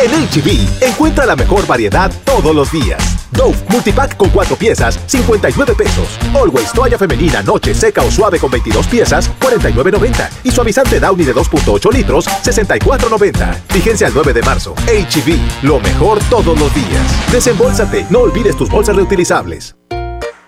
[0.01, 3.19] En HB, encuentra la mejor variedad todos los días.
[3.31, 6.17] Dove Multipack con 4 piezas, 59 pesos.
[6.33, 10.29] Always toalla femenina, noche, seca o suave con 22 piezas, 49.90.
[10.43, 13.73] Y suavizante Downy de 2.8 litros, 64.90.
[13.73, 14.75] Vigencia el 9 de marzo.
[14.87, 17.31] HB, lo mejor todos los días.
[17.31, 19.75] Desembolsate, no olvides tus bolsas reutilizables.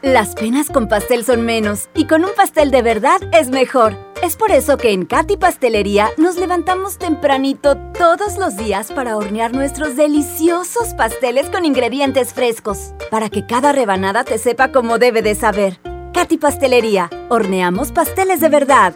[0.02, 3.96] Las penas con pastel son menos y con un pastel de verdad es mejor.
[4.24, 9.54] Es por eso que en Katy Pastelería nos levantamos tempranito todos los días para hornear
[9.54, 15.36] nuestros deliciosos pasteles con ingredientes frescos, para que cada rebanada te sepa como debe de
[15.36, 15.80] saber.
[16.16, 18.96] Katy Pastelería, horneamos pasteles de verdad.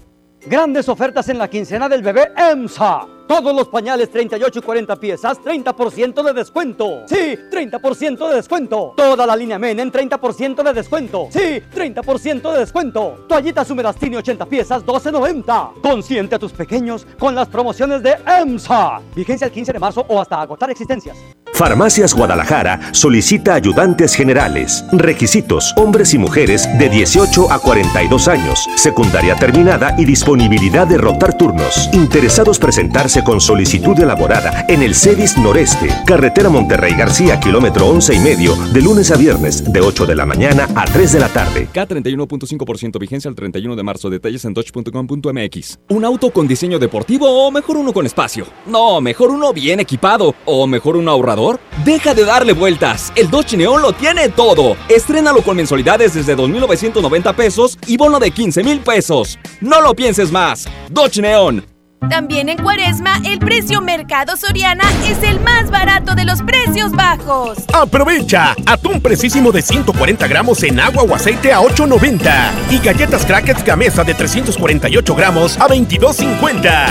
[0.45, 3.10] Grandes ofertas en la quincena del bebé EMSA.
[3.31, 7.03] Todos los pañales 38 y 40 piezas, 30% de descuento.
[7.07, 8.93] Sí, 30% de descuento.
[8.97, 11.29] Toda la línea Men en 30% de descuento.
[11.31, 13.23] Sí, 30% de descuento.
[13.29, 15.81] Toallitas húmedas Tini 80 piezas, 12.90.
[15.81, 18.99] Consiente a tus pequeños con las promociones de EMSA.
[19.15, 21.15] Vigencia el 15 de marzo o hasta agotar existencias.
[21.53, 24.83] Farmacias Guadalajara solicita ayudantes generales.
[24.91, 31.37] Requisitos: hombres y mujeres de 18 a 42 años, secundaria terminada y disponibilidad de rotar
[31.37, 31.89] turnos.
[31.93, 38.19] Interesados presentarse con solicitud elaborada en el CEDIS Noreste, carretera Monterrey García, kilómetro 11 y
[38.19, 41.67] medio, de lunes a viernes, de 8 de la mañana a 3 de la tarde.
[41.73, 44.09] K31.5% vigencia el 31 de marzo.
[44.09, 45.79] Detalles en dodge.com.mx.
[45.89, 48.45] ¿Un auto con diseño deportivo o mejor uno con espacio?
[48.65, 50.35] No, mejor uno bien equipado.
[50.45, 51.59] ¿O mejor un ahorrador?
[51.85, 53.11] Deja de darle vueltas.
[53.15, 54.75] El Dodge Neon lo tiene todo.
[54.89, 59.39] Estrénalo con mensualidades desde 2.990 pesos y bono de 15 mil pesos.
[59.61, 60.67] No lo pienses más.
[60.89, 61.70] Dodge Neon.
[62.09, 67.59] También en Cuaresma, el precio Mercado Soriana es el más barato de los precios bajos.
[67.73, 73.63] Aprovecha atún precisísimo de 140 gramos en agua o aceite a 8.90 y galletas crackers
[73.63, 76.87] Gamesa de 348 gramos a 22.50.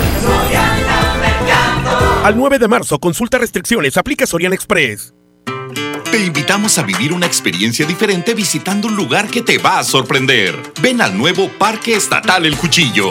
[2.22, 5.12] Al 9 de marzo, consulta restricciones, aplica Soriana Express.
[6.10, 10.56] Te invitamos a vivir una experiencia diferente visitando un lugar que te va a sorprender.
[10.80, 13.10] Ven al nuevo Parque Estatal El Cuchillo.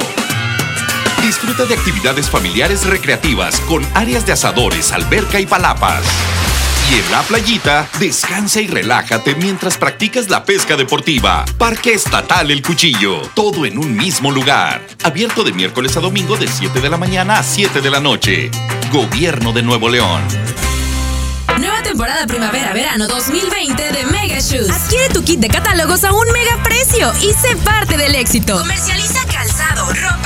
[1.21, 6.03] Disfruta de actividades familiares recreativas con áreas de asadores, alberca y palapas.
[6.91, 11.45] Y en la playita, descansa y relájate mientras practicas la pesca deportiva.
[11.57, 13.21] Parque Estatal El Cuchillo.
[13.35, 14.81] Todo en un mismo lugar.
[15.03, 18.49] Abierto de miércoles a domingo de 7 de la mañana a 7 de la noche.
[18.91, 20.23] Gobierno de Nuevo León.
[21.59, 24.69] Nueva temporada primavera-verano 2020 de Mega Shoes.
[24.69, 28.57] Adquiere tu kit de catálogos a un mega precio y sé parte del éxito.
[28.59, 30.18] Comercializa calzado, ropa,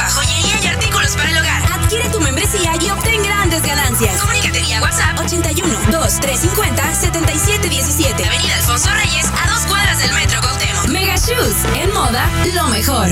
[2.43, 4.19] y obtén grandes ganancias.
[4.19, 8.25] Comunícate vía WhatsApp 81 2 350 7717.
[8.25, 10.87] Avenida Alfonso Reyes, a dos cuadras del Metro Cuauhtémoc.
[10.87, 13.07] Mega Shoes, en moda, lo mejor.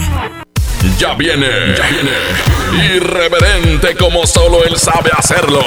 [0.98, 1.48] Ya viene,
[1.78, 2.94] ya viene.
[2.96, 5.64] Irreverente como solo él sabe hacerlo.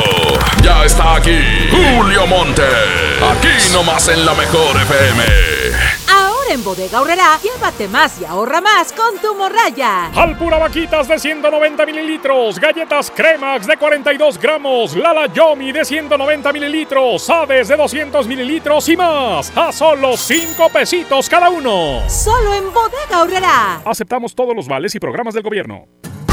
[0.62, 1.38] Ya está aquí,
[1.70, 2.62] Julio Monte.
[3.32, 5.24] Aquí nomás en la mejor FM.
[6.44, 10.08] Ahora en Bodega Horrera, llévate más y ahorra más con tu morraya.
[10.14, 17.30] Alpura Vaquitas de 190 mililitros, galletas Cremax de 42 gramos, Lala Yomi de 190 mililitros,
[17.30, 19.56] Aves de 200 mililitros y más.
[19.56, 22.02] A solo 5 pesitos cada uno.
[22.08, 23.80] Solo en Bodega Horrera.
[23.84, 25.86] Aceptamos todos los vales y programas del gobierno.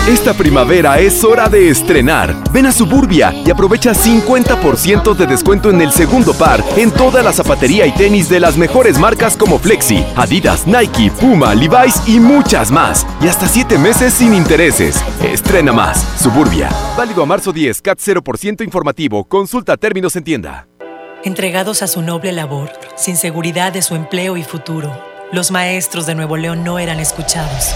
[0.07, 2.35] Esta primavera es hora de estrenar.
[2.51, 7.31] Ven a Suburbia y aprovecha 50% de descuento en el segundo par en toda la
[7.31, 12.71] zapatería y tenis de las mejores marcas como Flexi, Adidas, Nike, Puma, Levi's y muchas
[12.71, 13.05] más.
[13.21, 14.99] Y hasta 7 meses sin intereses.
[15.21, 16.03] Estrena más.
[16.19, 16.69] Suburbia.
[16.97, 19.23] Válido a marzo 10, CAT 0% informativo.
[19.25, 20.67] Consulta términos en tienda.
[21.23, 24.99] Entregados a su noble labor, sin seguridad de su empleo y futuro,
[25.31, 27.75] los maestros de Nuevo León no eran escuchados.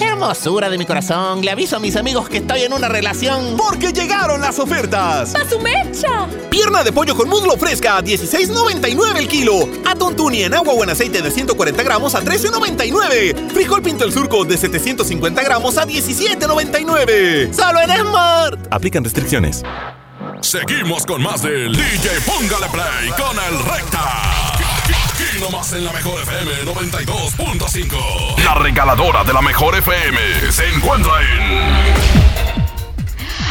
[0.00, 3.56] Hermosura de mi corazón, le aviso a mis amigos que estoy en una relación.
[3.56, 5.34] Porque llegaron las ofertas.
[5.34, 6.26] ¡A su mecha!
[6.48, 9.68] Pierna de pollo con muslo fresca a 16.99 el kilo.
[9.86, 13.50] Atún tuni en agua o en aceite de 140 gramos a 13.99.
[13.50, 17.52] Frijol pinto el surco de 750 gramos a 17.99.
[17.52, 18.66] Solo en Smart.
[18.70, 19.62] Aplican restricciones.
[20.40, 24.69] Seguimos con más del DJ Póngale Play con el Recta.
[25.40, 28.44] Nomás en la mejor FM 92.5.
[28.44, 30.18] La regaladora de la mejor FM
[30.52, 32.10] se encuentra en.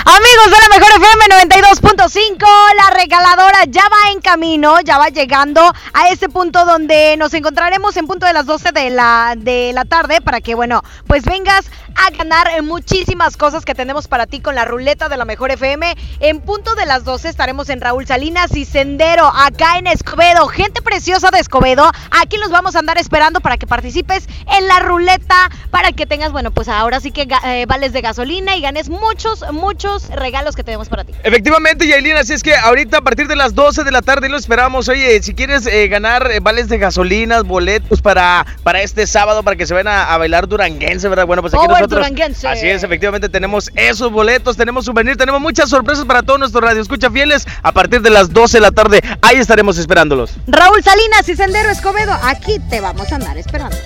[0.05, 1.25] Amigos de la Mejor FM
[1.61, 2.45] 92.5,
[2.77, 7.95] la regaladora ya va en camino, ya va llegando a ese punto donde nos encontraremos
[7.97, 11.65] en punto de las 12 de la, de la tarde para que, bueno, pues vengas
[12.07, 15.95] a ganar muchísimas cosas que tenemos para ti con la ruleta de la Mejor FM.
[16.19, 20.47] En punto de las 12 estaremos en Raúl Salinas y Sendero, acá en Escobedo.
[20.47, 21.89] Gente preciosa de Escobedo,
[22.21, 24.27] aquí los vamos a andar esperando para que participes
[24.57, 28.55] en la ruleta, para que tengas, bueno, pues ahora sí que eh, vales de gasolina
[28.55, 31.13] y ganes muchos, muchos regalos que tenemos para ti.
[31.23, 34.37] Efectivamente, Yailin, así es que ahorita a partir de las 12 de la tarde lo
[34.37, 34.87] esperamos.
[34.87, 39.57] Oye, si quieres eh, ganar eh, vales de gasolinas, boletos para, para este sábado, para
[39.57, 41.25] que se vayan a, a bailar duranguense, ¿verdad?
[41.25, 41.88] Bueno, pues aquí Over nosotros.
[41.97, 46.81] Así es, efectivamente tenemos esos boletos, tenemos souvenir, tenemos muchas sorpresas para todos nuestros radio
[46.81, 47.45] escucha fieles.
[47.63, 50.31] A partir de las 12 de la tarde, ahí estaremos esperándolos.
[50.47, 53.77] Raúl Salinas y Sendero Escobedo, aquí te vamos a andar esperando.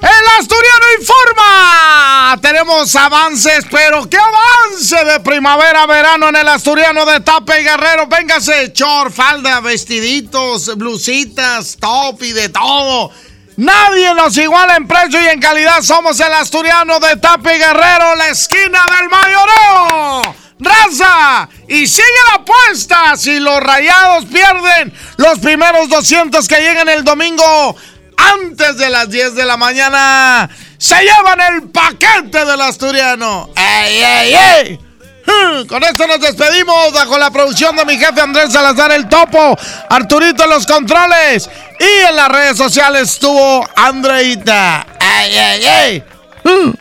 [0.00, 2.38] El Asturiano informa.
[2.40, 8.06] Tenemos avances, pero qué avance de primavera-verano en el Asturiano de Tape y Guerrero.
[8.06, 13.12] Véngase, short, falda, vestiditos, blusitas, top y de todo.
[13.56, 15.82] Nadie nos iguala en precio y en calidad.
[15.82, 20.34] Somos el Asturiano de Tape y Guerrero, la esquina del mayoreo.
[20.60, 21.48] ¡Raza!
[21.68, 23.16] Y sigue la apuesta.
[23.16, 27.76] Si los rayados pierden los primeros 200 que llegan el domingo
[28.16, 30.48] antes de las 10 de la mañana,
[30.78, 33.50] se llevan el paquete del asturiano.
[33.56, 34.89] ¡Ey, ey, ey!
[35.26, 39.56] Hmm, Con esto nos despedimos bajo la producción de mi jefe Andrés Salazar el Topo,
[39.88, 41.48] Arturito en los controles
[41.78, 44.86] y en las redes sociales estuvo Andreita.
[45.00, 46.04] ¡Ey, ey, ey!
[46.44, 46.72] Hmm.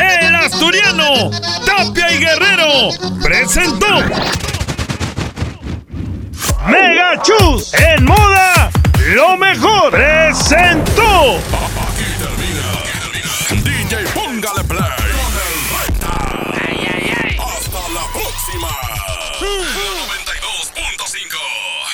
[0.00, 1.30] El Asturiano,
[1.66, 2.90] Tapia y Guerrero,
[3.22, 3.86] presentó.
[6.66, 8.70] Mega Chus en moda,
[9.14, 11.36] lo mejor, presentó.
[11.88, 14.89] Aquí termina, DJ Póngale Play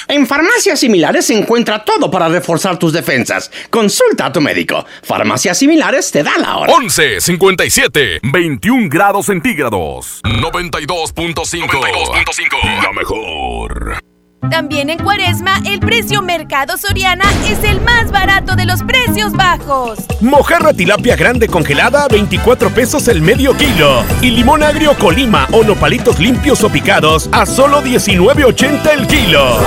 [0.09, 3.51] En farmacias similares se encuentra todo para reforzar tus defensas.
[3.71, 4.85] Consulta a tu médico.
[5.03, 6.73] Farmacias similares te da la hora.
[6.73, 14.06] 11 57 21 grados centígrados 92.5 La mejor
[14.51, 19.99] También en Cuaresma, el precio Mercado Soriana es el más barato de los precios bajos.
[20.21, 24.05] Mojarra tilapia grande congelada a 24 pesos el medio kilo.
[24.23, 29.59] Y limón agrio colima o nopalitos limpios o picados a solo 19.80 el kilo.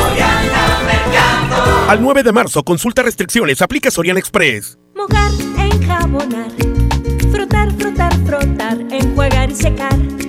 [1.88, 4.78] Al 9 de marzo, consulta restricciones, aplica Soriana Express.
[4.96, 6.52] Mojar, enjabonar,
[7.32, 10.29] frotar, frotar, frotar, enjuagar y secar.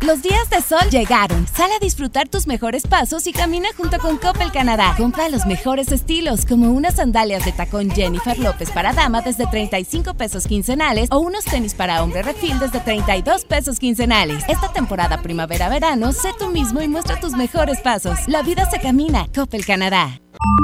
[0.00, 1.46] Los días de sol llegaron.
[1.48, 4.94] Sal a disfrutar tus mejores pasos y camina junto con Coppel Canadá.
[4.96, 10.14] Compra los mejores estilos, como unas sandalias de tacón Jennifer López para dama desde 35
[10.14, 14.44] pesos quincenales o unos tenis para hombre refil desde 32 pesos quincenales.
[14.48, 18.18] Esta temporada primavera-verano, sé tú mismo y muestra tus mejores pasos.
[18.28, 19.26] La vida se camina.
[19.34, 20.20] Coppel Canadá.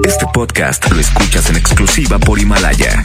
[0.07, 3.05] Este podcast lo escuchas en exclusiva por Himalaya.